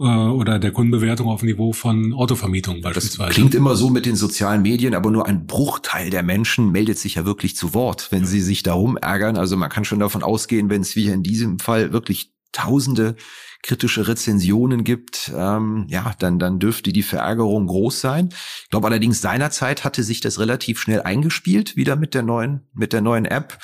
äh, 0.00 0.04
oder 0.04 0.58
der 0.58 0.72
Kundenbewertung 0.72 1.28
auf 1.28 1.42
Niveau 1.42 1.72
von 1.72 2.12
Autovermietung 2.12 2.80
beispielsweise. 2.80 3.28
Das 3.28 3.34
klingt 3.34 3.54
immer 3.54 3.76
so 3.76 3.90
mit 3.90 4.06
den 4.06 4.16
sozialen 4.16 4.62
Medien, 4.62 4.94
aber 4.94 5.10
nur 5.10 5.26
ein 5.26 5.46
Bruchteil 5.46 6.10
der 6.10 6.22
Menschen 6.22 6.72
meldet 6.72 6.98
sich 6.98 7.16
ja 7.16 7.24
wirklich 7.24 7.56
zu 7.56 7.74
Wort, 7.74 8.08
wenn 8.10 8.22
ja. 8.22 8.26
sie 8.26 8.40
sich 8.40 8.62
darum 8.62 8.96
ärgern. 8.96 9.36
Also 9.36 9.56
man 9.56 9.70
kann 9.70 9.84
schon 9.84 10.00
davon 10.00 10.22
ausgehen, 10.22 10.70
wenn 10.70 10.82
es 10.82 10.96
wie 10.96 11.08
in 11.08 11.22
diesem 11.22 11.58
Fall 11.58 11.92
wirklich 11.92 12.32
Tausende 12.54 13.16
kritische 13.64 14.06
Rezensionen 14.06 14.84
gibt, 14.84 15.32
ähm, 15.34 15.86
ja, 15.88 16.14
dann, 16.20 16.38
dann 16.38 16.60
dürfte 16.60 16.92
die 16.92 17.02
Verärgerung 17.02 17.66
groß 17.66 18.00
sein. 18.00 18.28
Ich 18.62 18.70
glaube 18.70 18.86
allerdings 18.86 19.20
seinerzeit 19.20 19.82
hatte 19.82 20.04
sich 20.04 20.20
das 20.20 20.38
relativ 20.38 20.78
schnell 20.78 21.02
eingespielt, 21.02 21.74
wieder 21.74 21.96
mit 21.96 22.14
der 22.14 22.22
neuen, 22.22 22.68
mit 22.74 22.92
der 22.92 23.00
neuen 23.00 23.24
App. 23.24 23.58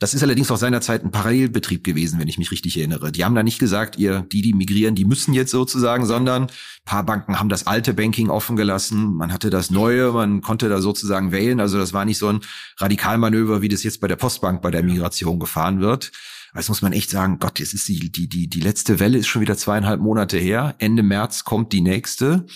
Das 0.00 0.14
ist 0.14 0.22
allerdings 0.22 0.50
auch 0.50 0.56
seinerzeit 0.56 1.04
ein 1.04 1.10
Parallelbetrieb 1.10 1.84
gewesen, 1.84 2.18
wenn 2.18 2.26
ich 2.26 2.38
mich 2.38 2.50
richtig 2.50 2.78
erinnere. 2.78 3.12
Die 3.12 3.22
haben 3.22 3.34
da 3.34 3.42
nicht 3.42 3.58
gesagt, 3.58 3.98
ihr, 3.98 4.22
die, 4.32 4.40
die 4.40 4.54
migrieren, 4.54 4.94
die 4.94 5.04
müssen 5.04 5.34
jetzt 5.34 5.50
sozusagen, 5.50 6.06
sondern 6.06 6.46
paar 6.86 7.04
Banken 7.04 7.38
haben 7.38 7.50
das 7.50 7.66
alte 7.66 7.92
Banking 7.92 8.30
offen 8.30 8.56
gelassen. 8.56 9.14
Man 9.14 9.30
hatte 9.30 9.50
das 9.50 9.70
neue, 9.70 10.10
man 10.12 10.40
konnte 10.40 10.70
da 10.70 10.80
sozusagen 10.80 11.32
wählen. 11.32 11.60
Also 11.60 11.76
das 11.76 11.92
war 11.92 12.06
nicht 12.06 12.16
so 12.16 12.28
ein 12.28 12.40
Radikalmanöver, 12.78 13.60
wie 13.60 13.68
das 13.68 13.82
jetzt 13.82 14.00
bei 14.00 14.08
der 14.08 14.16
Postbank 14.16 14.62
bei 14.62 14.70
der 14.70 14.82
Migration 14.82 15.38
gefahren 15.38 15.80
wird. 15.82 16.12
Also 16.54 16.70
muss 16.70 16.80
man 16.80 16.94
echt 16.94 17.10
sagen, 17.10 17.38
Gott, 17.38 17.58
jetzt 17.58 17.74
ist 17.74 17.86
die, 17.86 18.10
die, 18.10 18.26
die, 18.26 18.48
die 18.48 18.60
letzte 18.60 19.00
Welle 19.00 19.18
ist 19.18 19.28
schon 19.28 19.42
wieder 19.42 19.58
zweieinhalb 19.58 20.00
Monate 20.00 20.38
her. 20.38 20.76
Ende 20.78 21.02
März 21.02 21.44
kommt 21.44 21.74
die 21.74 21.82
nächste. 21.82 22.46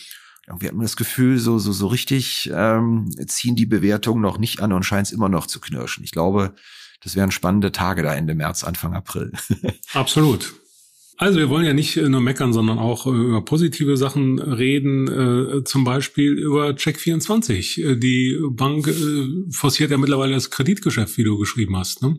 Irgendwie 0.47 0.69
hat 0.69 0.75
man 0.75 0.85
das 0.85 0.97
Gefühl, 0.97 1.39
so, 1.39 1.59
so, 1.59 1.73
so 1.73 1.89
richtig 1.89 2.51
ähm, 2.55 3.11
ziehen 3.27 3.55
die 3.55 3.67
Bewertungen 3.67 4.23
noch 4.23 4.39
nicht 4.39 4.61
an 4.61 4.73
und 4.73 4.85
scheint 4.85 5.09
es 5.09 5.13
immer 5.13 5.29
noch 5.29 5.47
zu 5.47 5.61
knirschen. 5.61 6.05
Ich 6.05 6.11
glaube, 6.11 6.55
das 7.05 7.15
wären 7.17 7.31
spannende 7.31 7.71
Tage 7.71 8.03
da 8.03 8.15
Ende 8.15 8.35
März, 8.35 8.65
Anfang 8.65 8.95
April. 8.95 9.33
Absolut. 9.93 10.55
Also 11.17 11.39
wir 11.39 11.49
wollen 11.49 11.65
ja 11.65 11.75
nicht 11.75 11.97
nur 11.97 12.21
meckern, 12.21 12.53
sondern 12.53 12.79
auch 12.79 13.07
über 13.07 13.45
positive 13.45 13.97
Sachen 13.97 14.41
reden, 14.41 15.07
äh, 15.07 15.65
zum 15.65 15.85
Beispiel 15.85 16.33
über 16.33 16.71
Check24. 16.71 17.95
Die 17.97 18.37
Bank 18.51 18.89
äh, 18.89 19.53
forciert 19.53 19.93
ja 19.93 19.99
mittlerweile 19.99 20.35
das 20.35 20.51
Kreditgeschäft, 20.51 21.17
wie 21.17 21.23
du 21.23 21.39
geschrieben 21.39 21.77
hast. 21.77 22.03
Ne? 22.03 22.19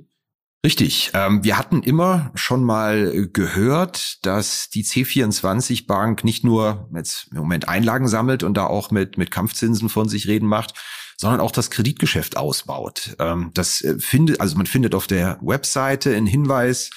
Richtig. 0.65 1.11
Ähm, 1.13 1.43
wir 1.43 1.57
hatten 1.57 1.83
immer 1.83 2.31
schon 2.35 2.63
mal 2.63 3.27
gehört, 3.31 4.25
dass 4.25 4.69
die 4.69 4.83
C24 4.83 5.87
Bank 5.87 6.23
nicht 6.23 6.43
nur 6.43 6.89
jetzt 6.95 7.27
im 7.31 7.39
Moment 7.39 7.67
Einlagen 7.67 8.07
sammelt 8.07 8.43
und 8.43 8.55
da 8.55 8.65
auch 8.65 8.91
mit, 8.91 9.17
mit 9.17 9.29
Kampfzinsen 9.29 9.89
von 9.89 10.07
sich 10.07 10.27
reden 10.27 10.47
macht, 10.47 10.73
sondern 11.17 11.39
auch 11.39 11.51
das 11.51 11.69
Kreditgeschäft 11.69 12.37
ausbaut. 12.37 13.15
Ähm, 13.19 13.51
das 13.53 13.81
äh, 13.81 13.99
findet, 13.99 14.41
also 14.41 14.57
man 14.57 14.65
findet 14.65 14.95
auf 14.95 15.07
der 15.07 15.39
Webseite 15.41 16.15
einen 16.15 16.27
Hinweis 16.27 16.89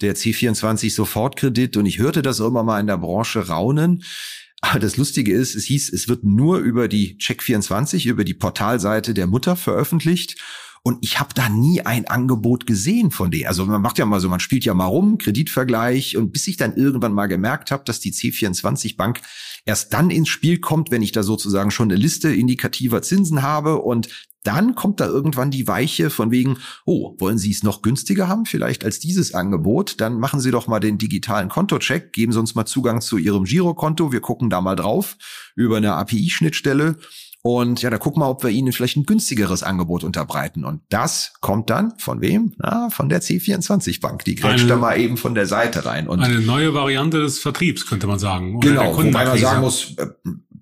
der 0.00 0.16
C24 0.16 0.92
Sofortkredit 0.92 1.76
und 1.76 1.86
ich 1.86 1.98
hörte 1.98 2.22
das 2.22 2.40
immer 2.40 2.62
mal 2.62 2.80
in 2.80 2.86
der 2.86 2.98
Branche 2.98 3.48
raunen. 3.48 4.02
Aber 4.60 4.78
das 4.78 4.96
Lustige 4.96 5.32
ist, 5.32 5.54
es 5.54 5.64
hieß, 5.64 5.92
es 5.92 6.08
wird 6.08 6.22
nur 6.22 6.58
über 6.58 6.86
die 6.86 7.16
Check24, 7.18 8.08
über 8.08 8.24
die 8.24 8.34
Portalseite 8.34 9.12
der 9.12 9.26
Mutter 9.26 9.56
veröffentlicht. 9.56 10.40
Und 10.84 10.98
ich 11.00 11.20
habe 11.20 11.32
da 11.34 11.48
nie 11.48 11.82
ein 11.82 12.08
Angebot 12.08 12.66
gesehen 12.66 13.12
von 13.12 13.30
denen. 13.30 13.46
Also 13.46 13.64
man 13.64 13.80
macht 13.80 13.98
ja 13.98 14.06
mal 14.06 14.18
so, 14.18 14.28
man 14.28 14.40
spielt 14.40 14.64
ja 14.64 14.74
mal 14.74 14.86
rum, 14.86 15.16
Kreditvergleich. 15.16 16.16
Und 16.16 16.32
bis 16.32 16.48
ich 16.48 16.56
dann 16.56 16.76
irgendwann 16.76 17.12
mal 17.12 17.26
gemerkt 17.26 17.70
habe, 17.70 17.84
dass 17.84 18.00
die 18.00 18.12
C24 18.12 18.96
Bank 18.96 19.20
erst 19.64 19.92
dann 19.92 20.10
ins 20.10 20.28
Spiel 20.28 20.58
kommt, 20.58 20.90
wenn 20.90 21.02
ich 21.02 21.12
da 21.12 21.22
sozusagen 21.22 21.70
schon 21.70 21.90
eine 21.90 22.00
Liste 22.00 22.34
indikativer 22.34 23.00
Zinsen 23.02 23.42
habe 23.42 23.78
und 23.78 24.08
dann 24.44 24.74
kommt 24.74 24.98
da 24.98 25.06
irgendwann 25.06 25.52
die 25.52 25.68
Weiche 25.68 26.10
von 26.10 26.32
wegen, 26.32 26.58
oh, 26.84 27.14
wollen 27.18 27.38
Sie 27.38 27.52
es 27.52 27.62
noch 27.62 27.80
günstiger 27.80 28.26
haben, 28.26 28.44
vielleicht 28.44 28.84
als 28.84 28.98
dieses 28.98 29.34
Angebot? 29.34 30.00
Dann 30.00 30.18
machen 30.18 30.40
Sie 30.40 30.50
doch 30.50 30.66
mal 30.66 30.80
den 30.80 30.98
digitalen 30.98 31.48
Kontocheck, 31.48 32.12
geben 32.12 32.32
Sie 32.32 32.40
uns 32.40 32.56
mal 32.56 32.66
Zugang 32.66 33.00
zu 33.00 33.18
Ihrem 33.18 33.44
Girokonto, 33.44 34.10
wir 34.10 34.20
gucken 34.20 34.50
da 34.50 34.60
mal 34.60 34.74
drauf 34.74 35.16
über 35.54 35.76
eine 35.76 35.92
API-Schnittstelle 35.94 36.96
und 37.44 37.82
ja, 37.82 37.90
da 37.90 37.98
gucken 37.98 38.22
wir, 38.22 38.28
ob 38.28 38.44
wir 38.44 38.50
Ihnen 38.50 38.72
vielleicht 38.72 38.96
ein 38.96 39.04
günstigeres 39.04 39.64
Angebot 39.64 40.04
unterbreiten. 40.04 40.64
Und 40.64 40.80
das 40.90 41.32
kommt 41.40 41.70
dann 41.70 41.98
von 41.98 42.20
wem? 42.20 42.54
Na, 42.58 42.88
von 42.90 43.08
der 43.08 43.20
C24 43.20 44.00
Bank. 44.00 44.24
Die 44.24 44.36
grätscht 44.36 44.70
da 44.70 44.76
mal 44.76 44.96
eben 44.98 45.16
von 45.16 45.34
der 45.34 45.46
Seite 45.46 45.84
rein. 45.84 46.06
Und 46.06 46.20
eine 46.20 46.40
neue 46.40 46.72
Variante 46.72 47.18
des 47.18 47.40
Vertriebs, 47.40 47.86
könnte 47.86 48.06
man 48.06 48.20
sagen. 48.20 48.60
Genau, 48.60 48.96
wobei 48.96 49.24
man 49.24 49.38
sagen 49.38 49.60
muss, 49.60 49.94
äh, 49.96 50.06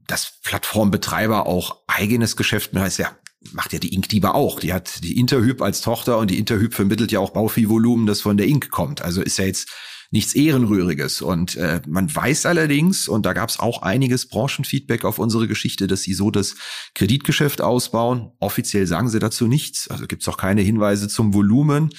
dass 0.07 0.41
Plattformbetreiber 0.43 1.47
auch 1.47 1.83
eigenes 1.87 2.35
Geschäft, 2.37 2.75
heißt 2.75 2.99
ja, 2.99 3.11
macht 3.53 3.75
ja 3.75 3.79
die 3.79 3.95
Inkdiebe 3.95 4.35
auch. 4.35 4.59
Die 4.59 4.73
hat 4.73 5.05
die 5.05 5.19
Interhyp 5.19 5.61
als 5.61 5.83
Tochter 5.83 6.17
und 6.17 6.31
die 6.31 6.39
Interhyp 6.39 6.73
vermittelt 6.73 7.13
ja 7.13 7.21
auch 7.21 7.31
Bauviehvolumen, 7.31 8.07
das 8.07 8.23
von 8.23 8.39
der 8.39 8.47
Ink 8.47 8.71
kommt. 8.71 9.03
Also 9.03 9.21
ist 9.21 9.39
ja 9.39 9.45
jetzt 9.45 9.71
nichts 10.11 10.35
Ehrenrühriges. 10.35 11.23
Und 11.23 11.57
äh, 11.57 11.81
man 11.87 12.15
weiß 12.15 12.47
allerdings, 12.47 13.09
und 13.09 13.27
da 13.27 13.33
gab 13.33 13.49
es 13.49 13.61
auch 13.61 13.83
einiges 13.83 14.27
Branchenfeedback 14.27 15.05
auf 15.05 15.19
unsere 15.19 15.47
Geschichte, 15.47 15.87
dass 15.87 16.03
sie 16.03 16.15
so 16.15 16.31
das 16.31 16.57
Kreditgeschäft 16.95 17.61
ausbauen. 17.61 18.33
Offiziell 18.41 18.87
sagen 18.87 19.09
sie 19.09 19.21
dazu 19.21 19.47
nichts, 19.47 19.89
also 19.89 20.07
gibt 20.07 20.23
es 20.23 20.29
auch 20.29 20.37
keine 20.37 20.63
Hinweise 20.63 21.09
zum 21.09 21.33
Volumen. 21.33 21.91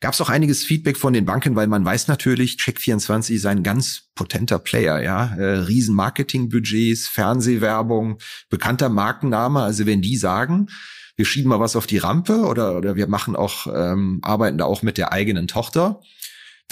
Gab 0.00 0.14
es 0.14 0.20
auch 0.20 0.30
einiges 0.30 0.64
Feedback 0.64 0.96
von 0.96 1.12
den 1.12 1.24
Banken, 1.24 1.54
weil 1.54 1.68
man 1.68 1.84
weiß 1.84 2.08
natürlich, 2.08 2.56
Check24 2.56 3.34
ist 3.34 3.46
ein 3.46 3.62
ganz 3.62 4.08
potenter 4.16 4.58
Player, 4.58 5.00
ja, 5.00 5.32
äh, 5.36 5.58
riesen 5.58 5.94
Marketingbudgets, 5.94 7.06
Fernsehwerbung, 7.06 8.18
bekannter 8.50 8.88
Markenname. 8.88 9.62
Also 9.62 9.86
wenn 9.86 10.02
die 10.02 10.16
sagen, 10.16 10.66
wir 11.14 11.24
schieben 11.24 11.50
mal 11.50 11.60
was 11.60 11.76
auf 11.76 11.86
die 11.86 11.98
Rampe 11.98 12.40
oder, 12.40 12.76
oder 12.76 12.96
wir 12.96 13.06
machen 13.06 13.36
auch, 13.36 13.68
ähm, 13.72 14.18
arbeiten 14.22 14.58
da 14.58 14.64
auch 14.64 14.82
mit 14.82 14.98
der 14.98 15.12
eigenen 15.12 15.46
Tochter, 15.46 16.00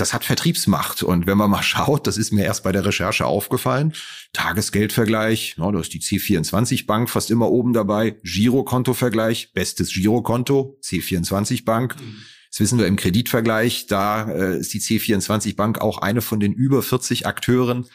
das 0.01 0.15
hat 0.15 0.25
Vertriebsmacht. 0.25 1.03
Und 1.03 1.27
wenn 1.27 1.37
man 1.37 1.51
mal 1.51 1.63
schaut, 1.63 2.07
das 2.07 2.17
ist 2.17 2.33
mir 2.33 2.45
erst 2.45 2.65
bei 2.65 2.73
der 2.73 2.85
Recherche 2.85 3.27
aufgefallen, 3.27 3.93
Tagesgeldvergleich, 4.33 5.57
ja, 5.59 5.71
da 5.71 5.81
ist 5.81 5.93
die 5.93 6.01
C24 6.01 6.87
Bank 6.87 7.11
fast 7.11 7.31
immer 7.31 7.51
oben 7.51 7.73
dabei, 7.73 8.17
Girokontovergleich, 8.23 9.53
bestes 9.53 9.93
Girokonto, 9.93 10.79
C24 10.83 11.65
Bank. 11.65 11.97
Das 12.51 12.61
wissen 12.61 12.79
wir 12.79 12.87
im 12.87 12.97
Kreditvergleich, 12.97 13.87
da 13.87 14.31
äh, 14.31 14.59
ist 14.59 14.73
die 14.75 14.81
C24 14.81 15.55
Bank 15.55 15.81
auch 15.81 15.99
eine 15.99 16.23
von 16.23 16.41
den 16.41 16.53
über 16.53 16.83
40 16.83 17.27
Akteuren, 17.27 17.87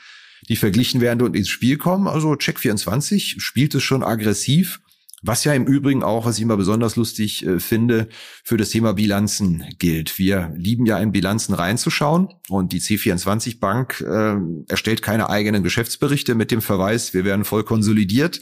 die 0.47 0.55
verglichen 0.55 1.01
werden 1.01 1.21
und 1.23 1.35
ins 1.35 1.49
Spiel 1.49 1.77
kommen. 1.77 2.07
Also 2.07 2.33
Check24 2.33 3.39
spielt 3.39 3.75
es 3.75 3.83
schon 3.83 4.03
aggressiv 4.03 4.79
Was 5.25 5.43
ja 5.43 5.53
im 5.53 5.65
Übrigen 5.65 6.03
auch, 6.03 6.25
was 6.25 6.37
ich 6.37 6.43
immer 6.43 6.57
besonders 6.57 6.95
lustig 6.95 7.45
äh, 7.45 7.59
finde, 7.59 8.07
für 8.43 8.57
das 8.57 8.69
Thema 8.69 8.93
Bilanzen 8.93 9.63
gilt. 9.79 10.19
Wir 10.19 10.53
lieben 10.55 10.85
ja 10.85 10.99
in 10.99 11.11
Bilanzen 11.11 11.55
reinzuschauen 11.55 12.29
und 12.47 12.73
die 12.73 12.79
C24 12.79 13.59
Bank 13.59 14.01
äh, 14.01 14.35
erstellt 14.67 15.01
keine 15.01 15.29
eigenen 15.29 15.63
Geschäftsberichte 15.63 16.35
mit 16.35 16.51
dem 16.51 16.61
Verweis, 16.61 17.13
wir 17.13 17.25
werden 17.25 17.43
voll 17.43 17.63
konsolidiert. 17.63 18.39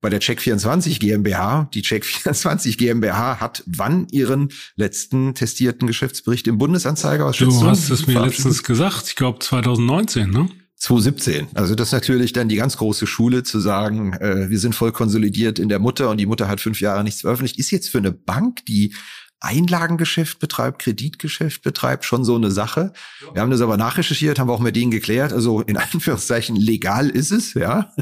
Bei 0.00 0.10
der 0.10 0.20
Check24 0.20 0.98
GmbH, 0.98 1.70
die 1.72 1.82
Check24 1.82 2.76
GmbH 2.76 3.40
hat 3.40 3.62
wann 3.66 4.08
ihren 4.10 4.50
letzten 4.74 5.34
testierten 5.34 5.86
Geschäftsbericht 5.86 6.46
im 6.48 6.58
Bundesanzeiger? 6.58 7.24
Was 7.24 7.38
du 7.38 7.62
hast 7.62 7.88
es 7.90 8.06
mir 8.06 8.20
letztens 8.20 8.62
gesagt, 8.62 9.08
ich 9.08 9.16
glaube 9.16 9.38
2019, 9.38 10.30
ne? 10.30 10.48
2017. 10.76 11.48
Also 11.54 11.74
das 11.74 11.88
ist 11.88 11.92
natürlich 11.92 12.32
dann 12.32 12.48
die 12.48 12.56
ganz 12.56 12.76
große 12.76 13.06
Schule 13.06 13.42
zu 13.42 13.60
sagen, 13.60 14.12
äh, 14.14 14.50
wir 14.50 14.58
sind 14.58 14.74
voll 14.74 14.92
konsolidiert 14.92 15.58
in 15.58 15.68
der 15.68 15.78
Mutter 15.78 16.10
und 16.10 16.18
die 16.18 16.26
Mutter 16.26 16.48
hat 16.48 16.60
fünf 16.60 16.80
Jahre 16.80 17.02
nichts 17.02 17.22
veröffentlicht. 17.22 17.58
Ist 17.58 17.70
jetzt 17.70 17.88
für 17.88 17.98
eine 17.98 18.12
Bank, 18.12 18.64
die 18.66 18.94
Einlagengeschäft 19.40 20.38
betreibt, 20.38 20.80
Kreditgeschäft 20.80 21.62
betreibt, 21.62 22.04
schon 22.04 22.24
so 22.24 22.36
eine 22.36 22.50
Sache. 22.50 22.92
Wir 23.32 23.42
haben 23.42 23.50
das 23.50 23.60
aber 23.60 23.76
nachrecherchiert, 23.76 24.38
haben 24.38 24.48
wir 24.48 24.54
auch 24.54 24.60
mit 24.60 24.76
denen 24.76 24.90
geklärt. 24.90 25.32
Also 25.32 25.60
in 25.60 25.76
Anführungszeichen 25.76 26.56
legal 26.56 27.08
ist 27.10 27.30
es, 27.30 27.54
ja. 27.54 27.92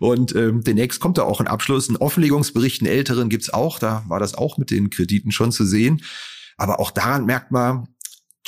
Und 0.00 0.34
ähm, 0.34 0.62
demnächst 0.62 1.00
kommt 1.00 1.18
da 1.18 1.22
auch 1.22 1.40
ein 1.40 1.48
Abschluss. 1.48 1.88
Ein 1.88 1.96
Offenlegungsbericht, 1.96 2.80
einen 2.82 2.90
älteren 2.90 3.28
gibt's 3.28 3.52
auch. 3.52 3.78
Da 3.78 4.04
war 4.08 4.20
das 4.20 4.34
auch 4.34 4.58
mit 4.58 4.70
den 4.70 4.90
Krediten 4.90 5.32
schon 5.32 5.52
zu 5.52 5.64
sehen. 5.64 6.02
Aber 6.56 6.80
auch 6.80 6.90
daran 6.90 7.24
merkt 7.26 7.50
man, 7.50 7.88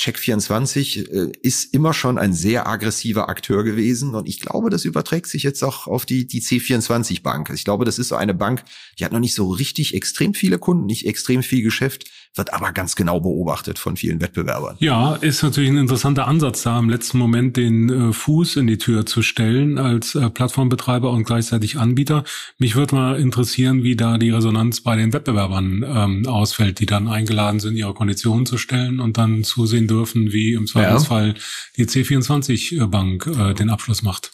Check24 0.03 1.09
äh, 1.11 1.31
ist 1.41 1.73
immer 1.73 1.93
schon 1.93 2.17
ein 2.17 2.33
sehr 2.33 2.67
aggressiver 2.67 3.29
Akteur 3.29 3.63
gewesen 3.63 4.15
und 4.15 4.27
ich 4.27 4.41
glaube, 4.41 4.69
das 4.69 4.83
überträgt 4.83 5.27
sich 5.27 5.43
jetzt 5.43 5.63
auch 5.63 5.87
auf 5.87 6.05
die, 6.05 6.27
die 6.27 6.41
C24 6.41 7.23
Bank. 7.23 7.49
Ich 7.53 7.63
glaube, 7.63 7.85
das 7.85 7.99
ist 7.99 8.09
so 8.09 8.15
eine 8.15 8.33
Bank, 8.33 8.63
die 8.99 9.05
hat 9.05 9.13
noch 9.13 9.21
nicht 9.21 9.33
so 9.33 9.49
richtig 9.49 9.93
extrem 9.93 10.33
viele 10.33 10.59
Kunden, 10.59 10.87
nicht 10.87 11.07
extrem 11.07 11.41
viel 11.41 11.63
Geschäft, 11.63 12.11
wird 12.35 12.53
aber 12.53 12.71
ganz 12.71 12.95
genau 12.95 13.19
beobachtet 13.19 13.77
von 13.77 13.95
vielen 13.95 14.19
Wettbewerbern. 14.19 14.75
Ja, 14.79 15.15
ist 15.15 15.43
natürlich 15.43 15.69
ein 15.69 15.77
interessanter 15.77 16.27
Ansatz 16.27 16.63
da 16.63 16.79
im 16.79 16.89
letzten 16.89 17.19
Moment 17.19 17.57
den 17.57 18.09
äh, 18.09 18.13
Fuß 18.13 18.55
in 18.57 18.67
die 18.67 18.77
Tür 18.77 19.05
zu 19.05 19.21
stellen 19.21 19.77
als 19.77 20.15
äh, 20.15 20.29
Plattformbetreiber 20.29 21.11
und 21.11 21.25
gleichzeitig 21.25 21.77
Anbieter. 21.77 22.23
Mich 22.57 22.75
würde 22.75 22.95
mal 22.95 23.19
interessieren, 23.19 23.83
wie 23.83 23.95
da 23.95 24.17
die 24.17 24.31
Resonanz 24.31 24.81
bei 24.81 24.95
den 24.95 25.13
Wettbewerbern 25.13 25.85
ähm, 25.87 26.27
ausfällt, 26.27 26.79
die 26.79 26.87
dann 26.87 27.07
eingeladen 27.07 27.59
sind, 27.59 27.75
ihre 27.75 27.93
Konditionen 27.93 28.45
zu 28.45 28.57
stellen 28.57 28.99
und 28.99 29.17
dann 29.17 29.43
zusehen 29.43 29.87
dürfen, 29.87 30.33
wie 30.33 30.53
im 30.53 30.65
Zweifelsfall 30.65 31.29
ja. 31.29 31.33
die 31.77 31.85
C24 31.85 32.87
Bank 32.87 33.27
äh, 33.27 33.53
den 33.53 33.69
Abschluss 33.69 34.01
macht. 34.01 34.31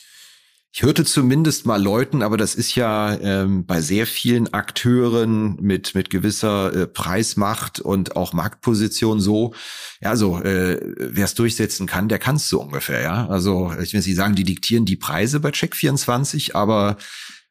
Ich 0.79 0.85
hörte 0.85 1.03
zumindest 1.03 1.65
mal 1.65 1.83
Leuten, 1.83 2.23
aber 2.23 2.37
das 2.37 2.55
ist 2.55 2.73
ja 2.73 3.13
ähm, 3.19 3.65
bei 3.65 3.81
sehr 3.81 4.07
vielen 4.07 4.53
Akteuren 4.53 5.57
mit 5.59 5.93
mit 5.93 6.09
gewisser 6.09 6.73
äh, 6.73 6.87
Preismacht 6.87 7.81
und 7.81 8.15
auch 8.15 8.31
Marktposition 8.31 9.19
so. 9.19 9.53
Ja, 9.99 10.15
so 10.15 10.41
äh, 10.41 10.79
wer 10.97 11.25
es 11.25 11.35
durchsetzen 11.35 11.85
kann, 11.85 12.07
der 12.07 12.17
kann 12.17 12.37
es 12.37 12.47
so 12.47 12.61
ungefähr. 12.61 13.01
Ja, 13.01 13.27
also 13.27 13.73
ich 13.83 13.91
will 13.91 14.01
Sie 14.01 14.13
sagen, 14.13 14.35
die 14.35 14.45
diktieren 14.45 14.85
die 14.85 14.95
Preise 14.95 15.41
bei 15.41 15.49
Check24, 15.49 16.55
aber 16.55 16.95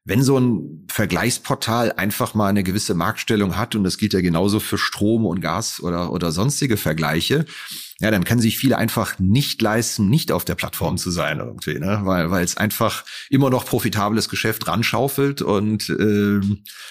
wenn 0.08 0.22
so 0.22 0.38
ein 0.38 0.86
Vergleichsportal 0.88 1.92
einfach 1.92 2.32
mal 2.32 2.48
eine 2.48 2.64
gewisse 2.64 2.94
Marktstellung 2.94 3.58
hat 3.58 3.74
und 3.74 3.84
das 3.84 3.98
gilt 3.98 4.14
ja 4.14 4.22
genauso 4.22 4.58
für 4.58 4.78
Strom 4.78 5.26
und 5.26 5.42
Gas 5.42 5.82
oder 5.82 6.10
oder 6.12 6.32
sonstige 6.32 6.78
Vergleiche, 6.78 7.44
ja, 8.00 8.10
dann 8.10 8.24
können 8.24 8.40
sich 8.40 8.56
viele 8.56 8.78
einfach 8.78 9.18
nicht 9.18 9.60
leisten, 9.60 10.08
nicht 10.08 10.32
auf 10.32 10.46
der 10.46 10.54
Plattform 10.54 10.96
zu 10.96 11.10
sein 11.10 11.40
irgendwie, 11.40 11.78
ne? 11.78 12.00
weil 12.04 12.30
weil 12.30 12.42
es 12.42 12.56
einfach 12.56 13.04
immer 13.28 13.50
noch 13.50 13.66
profitables 13.66 14.30
Geschäft 14.30 14.66
ranschaufelt 14.66 15.42
und 15.42 15.90
äh, 15.90 16.40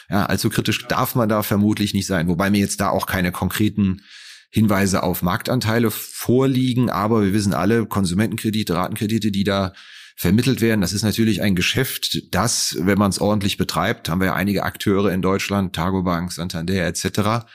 ja, 0.10 0.26
allzu 0.28 0.52
kritisch 0.52 0.88
darf 0.88 1.16
man 1.16 1.28
da 1.28 1.42
vermutlich 1.42 1.96
nicht 1.96 2.06
sein. 2.06 2.28
Wobei 2.28 2.52
mir 2.52 2.60
jetzt 2.60 2.80
da 2.82 2.90
auch 2.92 3.08
keine 3.08 3.32
konkreten 3.32 4.04
Hinweise 4.52 5.02
auf 5.02 5.24
Marktanteile 5.24 5.90
vorliegen, 5.90 6.92
aber 6.92 7.24
wir 7.24 7.34
wissen 7.34 7.56
alle, 7.56 7.88
Konsumentenkredite, 7.88 8.76
Ratenkredite, 8.76 9.32
die 9.32 9.44
da 9.44 9.74
vermittelt 10.18 10.62
werden. 10.62 10.82
Das 10.82 10.94
ist 10.94 11.04
natürlich 11.04 11.42
ein 11.44 11.56
Geschäft, 11.56 12.34
das, 12.34 12.76
wenn 12.80 12.98
man 12.98 13.12
es 13.12 13.20
ordentlich 13.20 13.58
betreibt, 13.58 14.10
haben 14.10 14.20
wir 14.20 14.28
ja 14.28 14.34
einige 14.34 14.64
Akteure 14.64 15.12
in 15.12 15.22
Deutschland, 15.22 15.74
Targobank, 15.76 16.34
Santander 16.34 16.86
etc., 16.86 17.46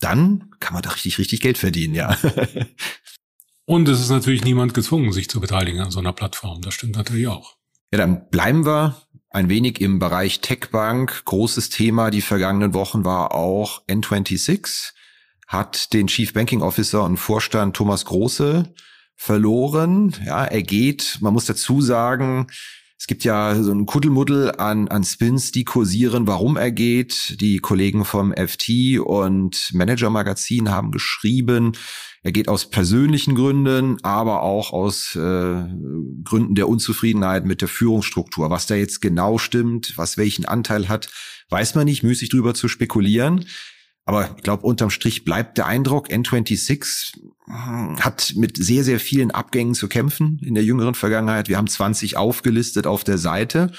dann 0.00 0.50
kann 0.60 0.74
man 0.74 0.82
da 0.82 0.90
richtig, 0.90 1.18
richtig 1.18 1.40
Geld 1.40 1.58
verdienen, 1.58 1.94
ja. 1.94 2.16
Und 3.66 3.88
es 3.88 4.00
ist 4.00 4.10
natürlich 4.10 4.44
niemand 4.44 4.74
gezwungen, 4.74 5.12
sich 5.12 5.28
zu 5.28 5.40
beteiligen 5.40 5.80
an 5.80 5.90
so 5.90 5.98
einer 5.98 6.12
Plattform. 6.12 6.60
Das 6.60 6.74
stimmt 6.74 6.96
natürlich 6.96 7.28
auch. 7.28 7.56
Ja, 7.90 7.98
dann 7.98 8.28
bleiben 8.28 8.66
wir 8.66 9.02
ein 9.30 9.48
wenig 9.48 9.80
im 9.80 9.98
Bereich 9.98 10.40
Techbank. 10.40 11.24
Großes 11.24 11.70
Thema 11.70 12.10
die 12.10 12.20
vergangenen 12.20 12.74
Wochen 12.74 13.04
war 13.04 13.34
auch 13.34 13.86
N26. 13.86 14.92
Hat 15.46 15.92
den 15.92 16.08
Chief 16.08 16.32
Banking 16.32 16.60
Officer 16.60 17.02
und 17.04 17.16
Vorstand 17.16 17.74
Thomas 17.74 18.04
Große 18.04 18.74
verloren. 19.16 20.14
Ja, 20.24 20.44
er 20.44 20.62
geht. 20.62 21.18
Man 21.20 21.32
muss 21.32 21.46
dazu 21.46 21.80
sagen, 21.80 22.46
es 22.98 23.06
gibt 23.06 23.24
ja 23.24 23.60
so 23.62 23.72
ein 23.72 23.86
Kuddelmuddel 23.86 24.52
an, 24.52 24.88
an 24.88 25.04
Spins, 25.04 25.52
die 25.52 25.64
kursieren, 25.64 26.26
warum 26.26 26.56
er 26.56 26.70
geht. 26.70 27.40
Die 27.40 27.58
Kollegen 27.58 28.04
vom 28.04 28.32
FT 28.32 28.98
und 28.98 29.74
Manager 29.74 30.10
Magazin 30.10 30.70
haben 30.70 30.90
geschrieben, 30.90 31.72
er 32.22 32.32
geht 32.32 32.48
aus 32.48 32.70
persönlichen 32.70 33.34
Gründen, 33.34 34.02
aber 34.02 34.42
auch 34.42 34.72
aus 34.72 35.14
äh, 35.14 35.66
Gründen 36.24 36.54
der 36.54 36.70
Unzufriedenheit 36.70 37.44
mit 37.44 37.60
der 37.60 37.68
Führungsstruktur. 37.68 38.48
Was 38.48 38.66
da 38.66 38.74
jetzt 38.74 39.02
genau 39.02 39.36
stimmt, 39.36 39.98
was 39.98 40.16
welchen 40.16 40.46
Anteil 40.46 40.88
hat, 40.88 41.10
weiß 41.50 41.74
man 41.74 41.84
nicht, 41.84 42.02
müßig 42.02 42.30
drüber 42.30 42.54
zu 42.54 42.68
spekulieren. 42.68 43.44
Aber 44.06 44.34
ich 44.36 44.42
glaube, 44.42 44.66
unterm 44.66 44.90
Strich 44.90 45.24
bleibt 45.24 45.56
der 45.56 45.66
Eindruck, 45.66 46.08
N26 46.08 47.14
hm, 47.46 48.00
hat 48.00 48.34
mit 48.36 48.56
sehr, 48.56 48.84
sehr 48.84 49.00
vielen 49.00 49.30
Abgängen 49.30 49.74
zu 49.74 49.88
kämpfen 49.88 50.40
in 50.44 50.54
der 50.54 50.64
jüngeren 50.64 50.94
Vergangenheit. 50.94 51.48
Wir 51.48 51.56
haben 51.56 51.66
20 51.66 52.16
aufgelistet 52.16 52.86
auf 52.86 53.04
der 53.04 53.18
Seite. 53.18 53.72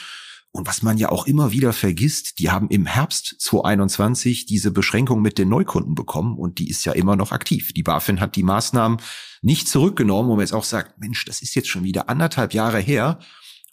Und 0.51 0.67
was 0.67 0.81
man 0.81 0.97
ja 0.97 1.09
auch 1.09 1.27
immer 1.27 1.51
wieder 1.51 1.73
vergisst, 1.73 2.39
die 2.39 2.49
haben 2.49 2.69
im 2.69 2.85
Herbst 2.85 3.35
2021 3.39 4.45
diese 4.45 4.71
Beschränkung 4.71 5.21
mit 5.21 5.37
den 5.37 5.49
Neukunden 5.49 5.95
bekommen 5.95 6.37
und 6.37 6.59
die 6.59 6.69
ist 6.69 6.85
ja 6.85 6.93
immer 6.93 7.17
noch 7.17 7.33
aktiv. 7.33 7.73
Die 7.73 7.83
BaFin 7.83 8.21
hat 8.21 8.37
die 8.37 8.43
Maßnahmen 8.43 8.99
nicht 9.41 9.67
zurückgenommen, 9.67 10.29
wo 10.29 10.35
man 10.35 10.41
jetzt 10.45 10.53
auch 10.53 10.63
sagt, 10.63 10.97
Mensch, 10.97 11.25
das 11.25 11.41
ist 11.41 11.55
jetzt 11.55 11.67
schon 11.67 11.83
wieder 11.83 12.07
anderthalb 12.07 12.53
Jahre 12.53 12.79
her. 12.79 13.19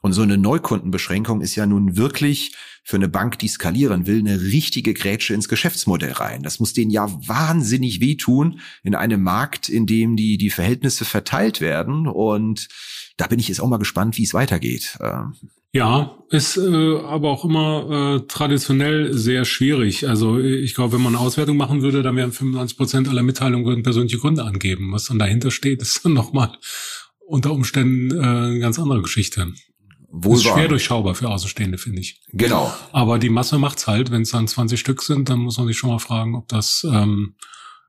Und 0.03 0.13
so 0.13 0.23
eine 0.23 0.37
Neukundenbeschränkung 0.37 1.41
ist 1.41 1.55
ja 1.55 1.65
nun 1.65 1.97
wirklich 1.97 2.55
für 2.85 2.97
eine 2.97 3.09
Bank, 3.09 3.39
die 3.39 3.47
skalieren 3.47 4.07
will, 4.07 4.19
eine 4.19 4.41
richtige 4.41 4.93
Grätsche 4.93 5.33
ins 5.33 5.49
Geschäftsmodell 5.49 6.13
rein. 6.13 6.43
Das 6.43 6.59
muss 6.59 6.73
denen 6.73 6.91
ja 6.91 7.09
wahnsinnig 7.27 8.01
wehtun 8.01 8.61
in 8.83 8.97
einem 8.97 9.23
Markt, 9.23 9.69
in 9.69 9.87
dem 9.87 10.17
die, 10.17 10.37
die 10.37 10.51
Verhältnisse 10.51 11.05
verteilt 11.05 11.61
werden. 11.61 12.09
Und 12.09 12.67
da 13.17 13.29
bin 13.29 13.39
ich 13.39 13.47
jetzt 13.47 13.61
auch 13.61 13.69
mal 13.69 13.79
gespannt, 13.79 14.19
wie 14.19 14.25
es 14.25 14.35
weitergeht. 14.35 14.99
Ähm, 15.01 15.35
ja, 15.73 16.19
ist 16.29 16.57
äh, 16.57 16.97
aber 16.99 17.31
auch 17.31 17.45
immer 17.45 18.17
äh, 18.17 18.27
traditionell 18.27 19.15
sehr 19.15 19.45
schwierig. 19.45 20.09
Also 20.09 20.39
ich 20.39 20.75
glaube, 20.75 20.95
wenn 20.95 21.03
man 21.03 21.15
eine 21.15 21.25
Auswertung 21.25 21.57
machen 21.57 21.81
würde, 21.81 22.03
dann 22.03 22.17
wären 22.17 22.33
95 22.33 22.77
Prozent 22.77 23.09
aller 23.09 23.23
Mitteilungen 23.23 23.65
würden 23.65 23.85
persönliche 23.85 24.19
Gründe 24.19 24.43
angeben. 24.43 24.93
Was 24.93 25.05
dann 25.05 25.21
dahinter 25.21 25.53
steht, 25.53 25.81
ist 25.83 26.05
dann 26.05 26.13
nochmal 26.13 26.59
unter 27.21 27.53
Umständen 27.53 28.11
äh, 28.11 28.21
eine 28.21 28.59
ganz 28.59 28.81
andere 28.81 29.01
Geschichte 29.01 29.53
wohl 30.13 30.37
ist 30.37 30.45
schwer 30.45 30.69
durchschaubar 30.69 31.15
für 31.15 31.29
Außenstehende, 31.31 31.79
finde 31.79 32.01
ich. 32.01 32.21
Genau. 32.33 32.73
Aber 32.93 33.19
die 33.19 33.31
Masse 33.31 33.59
macht's 33.59 33.87
halt. 33.87 34.11
Wenn 34.11 34.23
es 34.23 34.31
dann 34.31 34.47
20 34.47 34.79
Stück 34.79 35.03
sind, 35.03 35.31
dann 35.31 35.39
muss 35.41 35.57
man 35.57 35.67
sich 35.67 35.79
schon 35.79 35.91
mal 35.91 35.99
fragen, 35.99 36.37
ob 36.37 36.49
das, 36.49 36.87
ähm, 36.89 37.35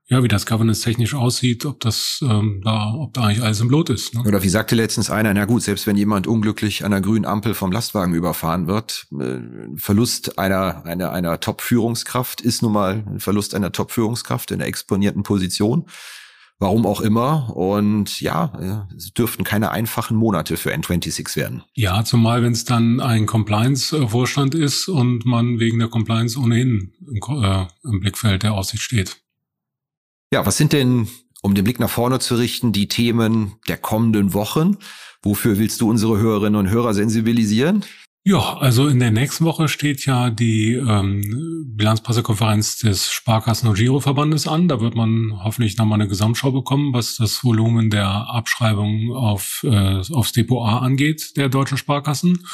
ja, 0.06 0.22
wie 0.22 0.28
das 0.28 0.46
Governance 0.46 0.82
technisch 0.82 1.14
aussieht, 1.14 1.66
ob 1.66 1.80
das 1.80 2.20
ähm, 2.22 2.62
da, 2.64 2.94
ob 2.94 3.12
da 3.12 3.24
eigentlich 3.24 3.42
alles 3.42 3.60
im 3.60 3.68
Blut 3.68 3.90
ist. 3.90 4.14
Ne? 4.14 4.22
Oder 4.22 4.42
wie 4.42 4.48
sagte 4.48 4.74
letztens 4.74 5.10
einer, 5.10 5.34
na 5.34 5.44
gut, 5.44 5.62
selbst 5.62 5.86
wenn 5.86 5.96
jemand 5.96 6.26
unglücklich 6.26 6.84
an 6.84 6.92
der 6.92 7.02
grünen 7.02 7.26
Ampel 7.26 7.52
vom 7.52 7.70
Lastwagen 7.70 8.14
überfahren 8.14 8.66
wird, 8.66 9.06
äh, 9.20 9.38
Verlust 9.76 10.38
einer, 10.38 10.84
einer, 10.86 11.12
einer 11.12 11.40
Top-Führungskraft 11.40 12.40
ist 12.40 12.62
nun 12.62 12.72
mal 12.72 13.04
ein 13.06 13.20
Verlust 13.20 13.54
einer 13.54 13.70
Top-Führungskraft 13.70 14.50
in 14.50 14.60
einer 14.60 14.66
exponierten 14.68 15.24
Position. 15.24 15.86
Warum 16.64 16.86
auch 16.86 17.02
immer. 17.02 17.54
Und 17.54 18.22
ja, 18.22 18.86
es 18.96 19.12
dürften 19.12 19.44
keine 19.44 19.70
einfachen 19.70 20.16
Monate 20.16 20.56
für 20.56 20.72
N26 20.72 21.36
werden. 21.36 21.62
Ja, 21.74 22.06
zumal 22.06 22.42
wenn 22.42 22.52
es 22.52 22.64
dann 22.64 23.00
ein 23.00 23.26
Compliance-Vorstand 23.26 24.54
ist 24.54 24.88
und 24.88 25.26
man 25.26 25.60
wegen 25.60 25.78
der 25.78 25.88
Compliance 25.88 26.40
ohnehin 26.40 26.94
im, 27.06 27.42
äh, 27.42 27.66
im 27.82 28.00
Blickfeld 28.00 28.44
der 28.44 28.54
Aussicht 28.54 28.82
steht. 28.82 29.18
Ja, 30.32 30.46
was 30.46 30.56
sind 30.56 30.72
denn, 30.72 31.06
um 31.42 31.54
den 31.54 31.64
Blick 31.64 31.80
nach 31.80 31.90
vorne 31.90 32.18
zu 32.18 32.34
richten, 32.34 32.72
die 32.72 32.88
Themen 32.88 33.56
der 33.68 33.76
kommenden 33.76 34.32
Wochen? 34.32 34.78
Wofür 35.22 35.58
willst 35.58 35.82
du 35.82 35.90
unsere 35.90 36.16
Hörerinnen 36.16 36.58
und 36.58 36.70
Hörer 36.70 36.94
sensibilisieren? 36.94 37.84
Ja, 38.26 38.56
also 38.56 38.88
in 38.88 39.00
der 39.00 39.10
nächsten 39.10 39.44
Woche 39.44 39.68
steht 39.68 40.06
ja 40.06 40.30
die 40.30 40.72
ähm, 40.72 41.74
Bilanzpressekonferenz 41.76 42.78
des 42.78 43.12
Sparkassen- 43.12 43.68
und 43.68 43.74
Giroverbandes 43.74 44.48
an. 44.48 44.66
Da 44.66 44.80
wird 44.80 44.94
man 44.94 45.38
hoffentlich 45.44 45.76
nochmal 45.76 46.00
eine 46.00 46.08
Gesamtschau 46.08 46.50
bekommen, 46.50 46.94
was 46.94 47.16
das 47.16 47.44
Volumen 47.44 47.90
der 47.90 48.08
Abschreibung 48.08 49.14
auf, 49.14 49.62
äh, 49.68 50.00
aufs 50.10 50.32
Depot 50.32 50.66
A 50.66 50.78
angeht, 50.78 51.36
der 51.36 51.50
deutschen 51.50 51.76
Sparkassen. 51.76 52.46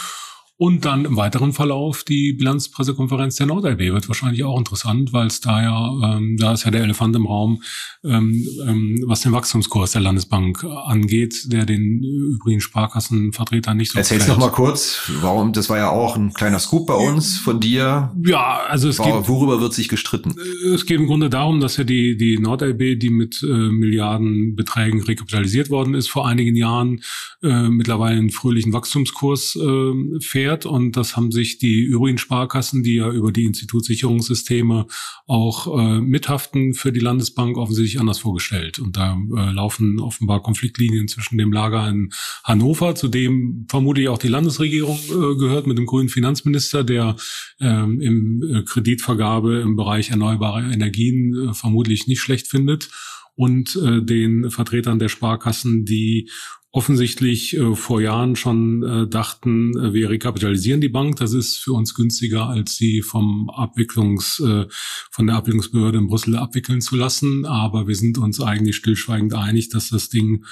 Und 0.63 0.85
dann 0.85 1.07
im 1.07 1.17
weiteren 1.17 1.55
Verlauf 1.55 2.05
die 2.05 2.35
Bilanzpressekonferenz 2.35 3.37
der 3.37 3.47
NordLB 3.47 3.79
wird 3.95 4.09
wahrscheinlich 4.09 4.45
auch 4.45 4.59
interessant, 4.59 5.11
weil 5.15 5.27
es 5.27 5.41
da 5.41 5.63
ja, 5.63 6.17
ähm, 6.17 6.37
da 6.37 6.53
ist 6.53 6.67
ja 6.67 6.71
der 6.71 6.83
Elefant 6.83 7.17
im 7.17 7.25
Raum, 7.25 7.63
ähm, 8.05 8.47
ähm, 8.67 9.03
was 9.07 9.23
den 9.23 9.33
Wachstumskurs 9.33 9.93
der 9.93 10.03
Landesbank 10.03 10.63
angeht, 10.65 11.51
der 11.51 11.65
den 11.65 12.03
übrigen 12.03 12.61
Sparkassenvertretern 12.61 13.75
nicht 13.75 13.93
so 13.93 13.99
Erzähl's 13.99 14.29
noch 14.29 14.37
mal 14.37 14.51
kurz, 14.51 15.11
warum, 15.23 15.55
das 15.55 15.71
war 15.71 15.79
ja 15.79 15.89
auch 15.89 16.17
ein 16.17 16.35
kleiner 16.35 16.59
Scoop 16.59 16.89
bei 16.89 16.95
uns 16.95 17.39
von 17.39 17.59
dir. 17.59 18.13
Ja, 18.23 18.61
also 18.69 18.91
es 18.91 18.99
geht, 18.99 19.29
worüber 19.29 19.63
wird 19.63 19.73
sich 19.73 19.89
gestritten? 19.89 20.35
Es 20.75 20.85
geht 20.85 21.01
im 21.01 21.07
Grunde 21.07 21.31
darum, 21.31 21.61
dass 21.61 21.79
ja 21.79 21.85
die, 21.85 22.19
die 22.19 22.39
NordLB, 22.39 23.01
die 23.01 23.09
mit 23.09 23.43
äh, 23.43 23.47
Milliardenbeträgen 23.47 25.03
rekapitalisiert 25.03 25.71
worden 25.71 25.95
ist 25.95 26.11
vor 26.11 26.29
einigen 26.29 26.55
Jahren, 26.55 27.01
äh, 27.43 27.71
mittlerweile 27.71 28.19
einen 28.19 28.29
fröhlichen 28.29 28.75
Wachstumskurs 28.75 29.57
äh, 29.57 30.21
fährt 30.21 30.50
und 30.67 30.97
das 30.97 31.17
haben 31.17 31.33
sich 31.33 31.59
die 31.59 31.81
übrigen 31.81 32.19
Sparkassen, 32.19 32.83
die 32.83 32.97
ja 32.97 33.11
über 33.11 33.33
die 33.33 33.45
Institutssicherungssysteme 33.45 34.87
auch 35.27 35.79
äh, 35.79 36.01
mithaften 36.01 36.75
für 36.75 36.93
die 36.93 37.01
Landesbank 37.01 37.57
offensichtlich 37.57 38.01
anders 38.01 38.19
vorgestellt. 38.19 38.79
Und 38.79 38.97
da 38.97 39.17
äh, 39.37 39.53
laufen 39.53 40.01
offenbar 40.01 40.43
Konfliktlinien 40.43 41.09
zwischen 41.09 41.39
dem 41.39 41.53
Lager 41.53 41.89
in 41.89 42.11
Hannover, 42.45 42.95
zu 42.95 43.09
dem 43.09 43.67
vermutlich 43.69 44.09
auch 44.09 44.19
die 44.19 44.29
Landesregierung 44.29 44.99
äh, 45.09 45.39
gehört 45.39 45.67
mit 45.67 45.79
dem 45.79 45.87
grünen 45.87 46.09
Finanzminister, 46.09 46.85
der 46.85 47.17
ähm, 47.61 48.01
im 48.01 48.43
äh, 48.43 48.63
Kreditvergabe 48.63 49.61
im 49.61 49.77
Bereich 49.77 50.11
erneuerbare 50.11 50.63
Energien 50.73 51.51
äh, 51.51 51.55
vermutlich 51.55 52.07
nicht 52.07 52.21
schlecht 52.21 52.49
findet 52.49 52.91
und 53.35 53.77
äh, 53.77 54.03
den 54.03 54.51
Vertretern 54.51 54.99
der 54.99 55.09
Sparkassen, 55.09 55.85
die 55.85 56.29
offensichtlich 56.73 57.57
äh, 57.57 57.75
vor 57.75 58.01
Jahren 58.01 58.37
schon 58.37 58.83
äh, 58.83 59.09
dachten, 59.09 59.77
äh, 59.77 59.93
wir 59.93 60.11
rekapitalisieren 60.11 60.81
die 60.81 60.89
Bank. 60.89 61.17
Das 61.17 61.33
ist 61.33 61.57
für 61.57 61.73
uns 61.73 61.95
günstiger, 61.95 62.49
als 62.49 62.77
sie 62.77 63.03
vom 63.03 63.51
Abwicklungs, 63.51 64.41
äh, 64.41 64.67
von 65.11 65.27
der 65.27 65.37
Abwicklungsbehörde 65.37 65.99
in 65.99 66.07
Brüssel 66.07 66.37
abwickeln 66.37 66.81
zu 66.81 66.97
lassen. 66.97 67.45
Aber 67.45 67.89
wir 67.89 67.97
sind 67.97 68.19
uns 68.19 68.41
eigentlich 68.41 68.77
stillschweigend 68.77 69.35
einig, 69.35 69.69
dass 69.71 69.89
das 69.89 70.09
Ding 70.09 70.45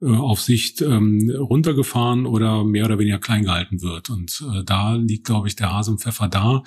äh, 0.00 0.06
auf 0.08 0.40
Sicht 0.40 0.82
ähm, 0.82 1.30
runtergefahren 1.30 2.26
oder 2.26 2.64
mehr 2.64 2.84
oder 2.86 2.98
weniger 2.98 3.18
klein 3.18 3.44
gehalten 3.44 3.82
wird. 3.82 4.10
Und 4.10 4.42
äh, 4.50 4.62
da 4.64 4.94
liegt, 4.94 5.26
glaube 5.26 5.48
ich, 5.48 5.56
der 5.56 5.72
Hase 5.72 5.92
im 5.92 5.98
Pfeffer 5.98 6.28
da, 6.28 6.62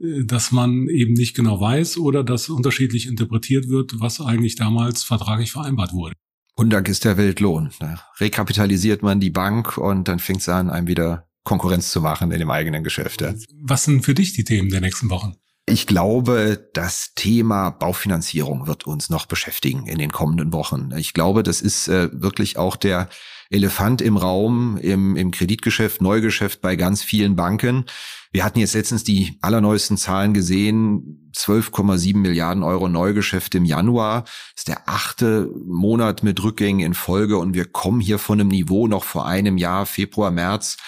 äh, 0.00 0.24
dass 0.24 0.52
man 0.52 0.88
eben 0.88 1.14
nicht 1.14 1.34
genau 1.34 1.60
weiß 1.60 1.98
oder 1.98 2.24
dass 2.24 2.48
unterschiedlich 2.48 3.06
interpretiert 3.06 3.68
wird, 3.68 4.00
was 4.00 4.20
eigentlich 4.20 4.56
damals 4.56 5.02
vertraglich 5.04 5.52
vereinbart 5.52 5.92
wurde. 5.92 6.14
Und 6.58 6.70
Dank 6.70 6.88
ist 6.88 7.04
der 7.04 7.16
Weltlohn. 7.16 7.70
Da 7.78 8.00
rekapitalisiert 8.18 9.00
man 9.00 9.20
die 9.20 9.30
Bank 9.30 9.78
und 9.78 10.08
dann 10.08 10.18
fängt 10.18 10.40
es 10.40 10.48
an, 10.48 10.70
einem 10.70 10.88
wieder 10.88 11.28
Konkurrenz 11.44 11.92
zu 11.92 12.00
machen 12.00 12.32
in 12.32 12.40
dem 12.40 12.50
eigenen 12.50 12.82
Geschäft. 12.82 13.24
Was 13.62 13.84
sind 13.84 14.04
für 14.04 14.12
dich 14.12 14.32
die 14.32 14.42
Themen 14.42 14.68
der 14.68 14.80
nächsten 14.80 15.08
Wochen? 15.08 15.36
Ich 15.70 15.86
glaube, 15.86 16.70
das 16.72 17.12
Thema 17.14 17.68
Baufinanzierung 17.70 18.66
wird 18.66 18.86
uns 18.86 19.10
noch 19.10 19.26
beschäftigen 19.26 19.86
in 19.86 19.98
den 19.98 20.10
kommenden 20.10 20.52
Wochen. 20.54 20.90
Ich 20.96 21.12
glaube, 21.12 21.42
das 21.42 21.60
ist 21.60 21.88
äh, 21.88 22.08
wirklich 22.12 22.56
auch 22.56 22.74
der 22.74 23.10
Elefant 23.50 24.00
im 24.00 24.16
Raum 24.16 24.78
im, 24.78 25.14
im 25.16 25.30
Kreditgeschäft, 25.30 26.00
Neugeschäft 26.00 26.62
bei 26.62 26.74
ganz 26.76 27.02
vielen 27.02 27.36
Banken. 27.36 27.84
Wir 28.32 28.44
hatten 28.44 28.60
jetzt 28.60 28.74
letztens 28.74 29.04
die 29.04 29.38
allerneuesten 29.42 29.98
Zahlen 29.98 30.32
gesehen. 30.32 31.30
12,7 31.34 32.16
Milliarden 32.16 32.62
Euro 32.62 32.88
Neugeschäft 32.88 33.54
im 33.54 33.66
Januar. 33.66 34.22
Das 34.22 34.32
ist 34.58 34.68
der 34.68 34.88
achte 34.88 35.50
Monat 35.66 36.22
mit 36.22 36.42
Rückgängen 36.42 36.84
in 36.84 36.94
Folge 36.94 37.36
und 37.36 37.52
wir 37.52 37.66
kommen 37.66 38.00
hier 38.00 38.18
von 38.18 38.40
einem 38.40 38.48
Niveau 38.48 38.86
noch 38.86 39.04
vor 39.04 39.26
einem 39.26 39.58
Jahr, 39.58 39.84
Februar, 39.84 40.30
März. 40.30 40.78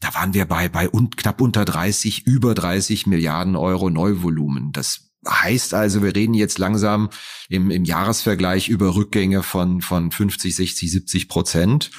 Da 0.00 0.14
waren 0.14 0.34
wir 0.34 0.46
bei, 0.46 0.68
bei 0.68 0.92
un, 0.92 1.10
knapp 1.10 1.40
unter 1.40 1.64
30, 1.64 2.26
über 2.26 2.54
30 2.54 3.06
Milliarden 3.06 3.54
Euro 3.54 3.90
Neuvolumen. 3.90 4.72
Das 4.72 5.10
heißt 5.28 5.74
also, 5.74 6.02
wir 6.02 6.14
reden 6.14 6.34
jetzt 6.34 6.58
langsam 6.58 7.10
im, 7.48 7.70
im 7.70 7.84
Jahresvergleich 7.84 8.68
über 8.68 8.94
Rückgänge 8.94 9.42
von, 9.42 9.82
von 9.82 10.10
50, 10.10 10.56
60, 10.56 10.90
70 10.90 11.28
Prozent. 11.28 11.90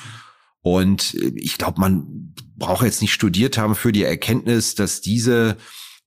Und 0.62 1.14
äh, 1.16 1.32
ich 1.36 1.58
glaube, 1.58 1.80
man 1.80 2.34
braucht 2.56 2.86
jetzt 2.86 3.02
nicht 3.02 3.14
studiert 3.14 3.58
haben 3.58 3.76
für 3.76 3.92
die 3.92 4.04
Erkenntnis, 4.04 4.76
dass 4.76 5.02
diese 5.02 5.58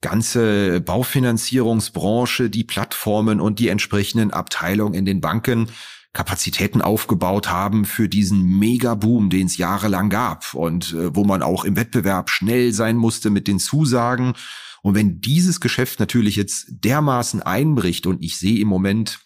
ganze 0.00 0.80
Baufinanzierungsbranche, 0.82 2.50
die 2.50 2.64
Plattformen 2.64 3.40
und 3.40 3.58
die 3.58 3.68
entsprechenden 3.68 4.32
Abteilungen 4.32 4.94
in 4.94 5.06
den 5.06 5.20
Banken 5.20 5.70
Kapazitäten 6.14 6.80
aufgebaut 6.80 7.50
haben 7.50 7.84
für 7.84 8.08
diesen 8.08 8.58
Megaboom, 8.58 9.30
den 9.30 9.48
es 9.48 9.58
jahrelang 9.58 10.08
gab 10.08 10.54
und 10.54 10.94
äh, 10.94 11.14
wo 11.14 11.24
man 11.24 11.42
auch 11.42 11.64
im 11.64 11.76
Wettbewerb 11.76 12.30
schnell 12.30 12.72
sein 12.72 12.96
musste 12.96 13.30
mit 13.30 13.48
den 13.48 13.58
Zusagen. 13.58 14.34
Und 14.80 14.94
wenn 14.94 15.20
dieses 15.20 15.60
Geschäft 15.60 15.98
natürlich 15.98 16.36
jetzt 16.36 16.66
dermaßen 16.70 17.42
einbricht 17.42 18.06
und 18.06 18.22
ich 18.22 18.38
sehe 18.38 18.60
im 18.60 18.68
Moment 18.68 19.20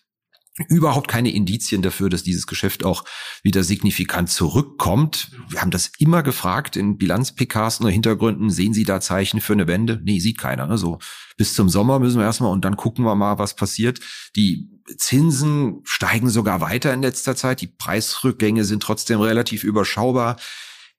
überhaupt 0.69 1.09
keine 1.09 1.33
Indizien 1.33 1.83
dafür, 1.83 2.09
dass 2.09 2.23
dieses 2.23 2.47
Geschäft 2.47 2.85
auch 2.85 3.05
wieder 3.43 3.63
signifikant 3.63 4.31
zurückkommt. 4.31 5.31
Wir 5.49 5.61
haben 5.61 5.71
das 5.71 5.93
immer 5.99 6.23
gefragt 6.23 6.77
in 6.77 6.99
Bilanz-PKs 6.99 7.81
oder 7.81 7.91
Hintergründen. 7.91 8.51
Sehen 8.51 8.75
Sie 8.75 8.85
da 8.85 9.01
Zeichen 9.01 9.41
für 9.41 9.53
eine 9.53 9.67
Wende? 9.67 10.01
Nee, 10.03 10.19
sieht 10.19 10.39
keiner. 10.39 10.67
Ne? 10.67 10.79
So 10.79 10.99
bis 11.37 11.55
zum 11.55 11.69
Sommer 11.69 12.01
müssen 12.01 12.19
wir 12.19 12.25
erstmal 12.25 12.53
und 12.53 12.65
dann 12.65 12.77
gucken 12.77 13.05
wir 13.05 13.15
mal, 13.15 13.39
was 13.39 13.55
passiert. 13.55 14.01
Die 14.35 14.69
Zinsen 14.97 15.81
steigen 15.85 16.29
sogar 16.31 16.61
weiter 16.61 16.93
in 16.93 17.03
letzter 17.03 17.37
Zeit. 17.37 17.61
Die 17.61 17.69
Preisrückgänge 17.69 18.65
sind 18.65 18.83
trotzdem 18.83 19.21
relativ 19.21 19.63
überschaubar. 19.63 20.37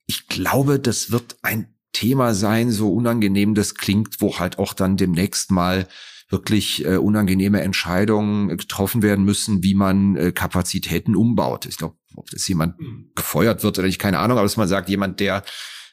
Ich 0.07 0.27
glaube, 0.27 0.79
das 0.79 1.11
wird 1.11 1.37
ein 1.41 1.75
Thema 1.91 2.33
sein, 2.33 2.71
so 2.71 2.93
unangenehm 2.93 3.53
das 3.53 3.75
klingt, 3.75 4.21
wo 4.21 4.39
halt 4.39 4.59
auch 4.59 4.73
dann 4.73 4.95
demnächst 4.95 5.51
mal 5.51 5.87
wirklich 6.29 6.85
äh, 6.85 6.97
unangenehme 6.97 7.61
Entscheidungen 7.61 8.57
getroffen 8.57 9.01
werden 9.01 9.25
müssen, 9.25 9.63
wie 9.63 9.73
man 9.73 10.15
äh, 10.15 10.31
Kapazitäten 10.31 11.15
umbaut. 11.15 11.65
Ich 11.65 11.77
glaube, 11.77 11.95
ob 12.15 12.29
das 12.29 12.47
jemand 12.47 12.79
mhm. 12.79 13.11
gefeuert 13.15 13.63
wird 13.63 13.77
oder 13.77 13.87
nicht, 13.87 13.99
keine 13.99 14.19
Ahnung, 14.19 14.37
aber 14.37 14.45
dass 14.45 14.57
man 14.57 14.67
sagt, 14.67 14.89
jemand, 14.89 15.19
der 15.19 15.43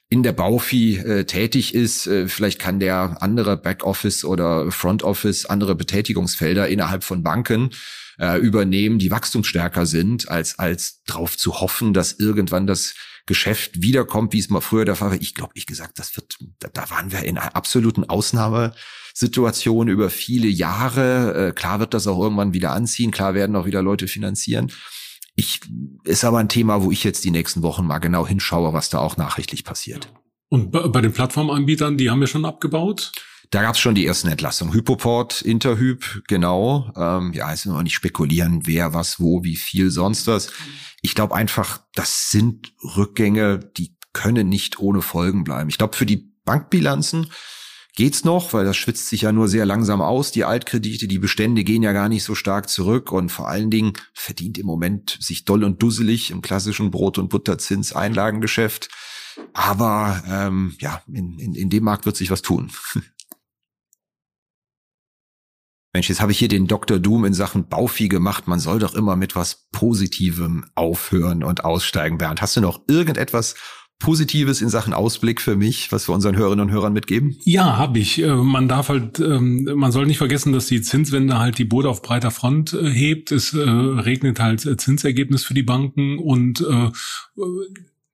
in 0.08 0.22
der 0.22 0.32
Baufi 0.32 0.98
äh, 0.98 1.24
tätig 1.24 1.74
ist, 1.74 2.06
äh, 2.06 2.28
vielleicht 2.28 2.60
kann 2.60 2.78
der 2.78 3.22
andere 3.22 3.56
Backoffice 3.56 4.24
oder 4.24 4.70
Front 4.70 5.02
Office, 5.02 5.46
andere 5.46 5.74
Betätigungsfelder 5.74 6.68
innerhalb 6.68 7.02
von 7.02 7.22
Banken 7.22 7.70
äh, 8.18 8.38
übernehmen, 8.38 8.98
die 8.98 9.10
wachstumsstärker 9.10 9.84
sind, 9.84 10.28
als 10.28 10.58
als 10.58 11.02
darauf 11.06 11.36
zu 11.36 11.60
hoffen, 11.60 11.92
dass 11.92 12.12
irgendwann 12.12 12.66
das 12.66 12.94
Geschäft 13.26 13.82
wiederkommt, 13.82 14.32
wie 14.32 14.38
es 14.38 14.48
mal 14.48 14.60
früher 14.60 14.84
der 14.84 14.94
Fall 14.94 15.10
war. 15.10 15.20
Ich 15.20 15.34
glaube, 15.34 15.52
ich 15.54 15.66
gesagt, 15.66 15.98
das 15.98 16.16
wird, 16.16 16.38
da, 16.60 16.68
da 16.68 16.88
waren 16.90 17.10
wir 17.10 17.24
in 17.24 17.36
einer 17.36 17.56
absoluten 17.56 18.04
Ausnahmesituation 19.16 19.88
über 19.88 20.10
viele 20.10 20.48
Jahre. 20.48 21.48
Äh, 21.48 21.52
klar 21.52 21.80
wird 21.80 21.94
das 21.94 22.06
auch 22.06 22.20
irgendwann 22.20 22.52
wieder 22.52 22.72
anziehen, 22.72 23.10
klar 23.10 23.34
werden 23.34 23.56
auch 23.56 23.66
wieder 23.66 23.82
Leute 23.82 24.08
finanzieren. 24.08 24.70
Ich 25.36 25.60
ist 26.04 26.24
aber 26.24 26.38
ein 26.38 26.48
Thema, 26.48 26.82
wo 26.82 26.90
ich 26.90 27.04
jetzt 27.04 27.24
die 27.24 27.30
nächsten 27.30 27.62
Wochen 27.62 27.86
mal 27.86 27.98
genau 27.98 28.26
hinschaue, 28.26 28.72
was 28.72 28.88
da 28.88 28.98
auch 28.98 29.16
nachrichtlich 29.16 29.64
passiert. 29.64 30.12
Und 30.48 30.70
bei 30.70 31.00
den 31.00 31.12
Plattformanbietern, 31.12 31.98
die 31.98 32.10
haben 32.10 32.20
wir 32.20 32.26
schon 32.26 32.44
abgebaut? 32.44 33.12
Da 33.50 33.62
gab 33.62 33.74
es 33.74 33.80
schon 33.80 33.94
die 33.94 34.06
ersten 34.06 34.28
Entlassungen. 34.28 34.74
Hypoport, 34.74 35.42
Interhyp, 35.42 36.22
genau. 36.26 36.90
Ähm, 36.96 37.32
ja, 37.32 37.50
jetzt 37.50 37.66
müssen 37.66 37.76
wir 37.76 37.82
nicht 37.82 37.94
spekulieren, 37.94 38.62
wer, 38.64 38.92
was, 38.92 39.20
wo, 39.20 39.44
wie 39.44 39.56
viel, 39.56 39.90
sonst 39.90 40.26
was. 40.26 40.52
Ich 41.02 41.14
glaube 41.14 41.34
einfach, 41.34 41.80
das 41.94 42.30
sind 42.30 42.72
Rückgänge, 42.96 43.58
die 43.76 43.96
können 44.12 44.48
nicht 44.48 44.78
ohne 44.78 45.02
Folgen 45.02 45.44
bleiben. 45.44 45.68
Ich 45.68 45.78
glaube, 45.78 45.96
für 45.96 46.06
die 46.06 46.32
Bankbilanzen 46.44 47.30
geht's 47.96 48.24
noch, 48.24 48.52
weil 48.52 48.64
das 48.64 48.76
schwitzt 48.76 49.08
sich 49.08 49.22
ja 49.22 49.32
nur 49.32 49.48
sehr 49.48 49.66
langsam 49.66 50.00
aus, 50.00 50.30
die 50.30 50.44
Altkredite, 50.44 51.08
die 51.08 51.18
Bestände 51.18 51.64
gehen 51.64 51.82
ja 51.82 51.92
gar 51.92 52.08
nicht 52.08 52.22
so 52.22 52.36
stark 52.36 52.68
zurück 52.68 53.10
und 53.10 53.32
vor 53.32 53.48
allen 53.48 53.70
Dingen 53.70 53.94
verdient 54.14 54.58
im 54.58 54.66
Moment 54.66 55.18
sich 55.20 55.44
doll 55.44 55.64
und 55.64 55.82
dusselig 55.82 56.30
im 56.30 56.42
klassischen 56.42 56.92
Brot- 56.92 57.18
und 57.18 57.30
Butterzins-Einlagengeschäft. 57.30 58.90
Aber 59.52 60.22
ähm, 60.28 60.76
ja, 60.78 61.02
in, 61.12 61.38
in, 61.38 61.54
in 61.54 61.70
dem 61.70 61.84
Markt 61.84 62.06
wird 62.06 62.16
sich 62.16 62.30
was 62.30 62.42
tun. 62.42 62.70
Mensch, 65.92 66.10
jetzt 66.10 66.20
habe 66.20 66.32
ich 66.32 66.38
hier 66.38 66.48
den 66.48 66.66
Dr. 66.66 66.98
Doom 66.98 67.24
in 67.24 67.32
Sachen 67.32 67.68
Bauvieh 67.68 68.08
gemacht. 68.08 68.46
Man 68.46 68.60
soll 68.60 68.78
doch 68.78 68.94
immer 68.94 69.16
mit 69.16 69.34
was 69.34 69.68
Positivem 69.72 70.66
aufhören 70.74 71.42
und 71.42 71.64
aussteigen. 71.64 72.18
Bernd, 72.18 72.42
hast 72.42 72.54
du 72.56 72.60
noch 72.60 72.82
irgendetwas 72.86 73.54
Positives 73.98 74.60
in 74.60 74.68
Sachen 74.68 74.92
Ausblick 74.92 75.40
für 75.40 75.56
mich, 75.56 75.90
was 75.90 76.08
wir 76.08 76.14
unseren 76.14 76.36
Hörerinnen 76.36 76.66
und 76.66 76.72
Hörern 76.72 76.92
mitgeben? 76.92 77.36
Ja, 77.44 77.76
habe 77.76 77.98
ich. 77.98 78.22
Äh, 78.22 78.34
man 78.34 78.68
darf 78.68 78.90
halt, 78.90 79.18
ähm, 79.20 79.68
man 79.74 79.90
soll 79.90 80.06
nicht 80.06 80.18
vergessen, 80.18 80.52
dass 80.52 80.66
die 80.66 80.82
Zinswende 80.82 81.38
halt 81.38 81.58
die 81.58 81.64
Boote 81.64 81.88
auf 81.88 82.02
breiter 82.02 82.30
Front 82.30 82.74
äh, 82.74 82.90
hebt. 82.90 83.32
Es 83.32 83.54
äh, 83.54 83.60
regnet 83.60 84.38
halt 84.38 84.80
Zinsergebnis 84.80 85.44
für 85.44 85.54
die 85.54 85.62
Banken 85.62 86.18
und 86.18 86.64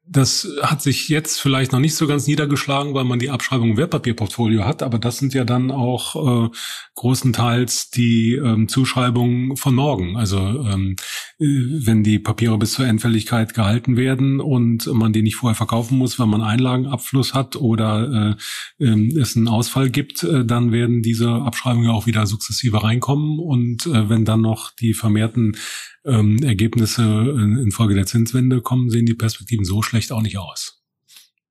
das 0.05 0.49
hat 0.63 0.83
sich 0.83 1.09
jetzt 1.09 1.41
vielleicht 1.41 1.71
noch 1.71 1.79
nicht 1.79 1.95
so 1.95 2.09
ganz 2.09 2.27
niedergeschlagen, 2.27 2.93
weil 2.93 3.05
man 3.05 3.21
die 3.21 3.31
Abschreibung 3.31 3.71
im 3.71 3.77
Wertpapierportfolio 3.77 4.65
hat, 4.65 4.83
aber 4.83 4.99
das 4.99 5.19
sind 5.19 5.33
ja 5.33 5.45
dann 5.45 5.71
auch 5.71 6.47
äh, 6.47 6.51
großenteils 6.97 7.91
die 7.91 8.35
ähm, 8.35 8.67
Zuschreibungen 8.67 9.57
von 9.57 9.77
morgen. 9.77 10.17
Also 10.17 10.39
ähm, 10.39 10.97
äh, 11.39 11.47
wenn 11.87 12.03
die 12.03 12.19
Papiere 12.19 12.59
bis 12.59 12.73
zur 12.73 12.87
Endfälligkeit 12.87 13.55
gehalten 13.55 13.97
werden 13.97 14.41
und 14.41 14.87
man 14.93 15.13
die 15.13 15.23
nicht 15.23 15.37
vorher 15.37 15.57
verkaufen 15.57 15.99
muss, 15.99 16.19
weil 16.19 16.27
man 16.27 16.43
Einlagenabfluss 16.43 17.33
hat 17.33 17.55
oder 17.55 18.37
äh, 18.81 18.85
äh, 18.85 19.21
es 19.21 19.37
einen 19.37 19.47
Ausfall 19.47 19.89
gibt, 19.89 20.25
äh, 20.25 20.45
dann 20.45 20.73
werden 20.73 21.03
diese 21.03 21.31
Abschreibungen 21.31 21.91
auch 21.91 22.07
wieder 22.07 22.27
sukzessive 22.27 22.83
reinkommen 22.83 23.39
und 23.39 23.87
äh, 23.87 24.09
wenn 24.09 24.25
dann 24.25 24.41
noch 24.41 24.73
die 24.73 24.95
vermehrten 24.95 25.57
ähm, 26.05 26.43
Ergebnisse 26.43 27.03
infolge 27.03 27.95
der 27.95 28.07
Zinswende 28.07 28.61
kommen, 28.61 28.91
sehen 28.91 29.07
die 29.07 29.15
Perspektiven 29.15 29.65
so 29.65 29.83
schlecht 29.83 30.13
auch 30.13 30.23
nicht 30.23 30.39
aus. 30.39 30.82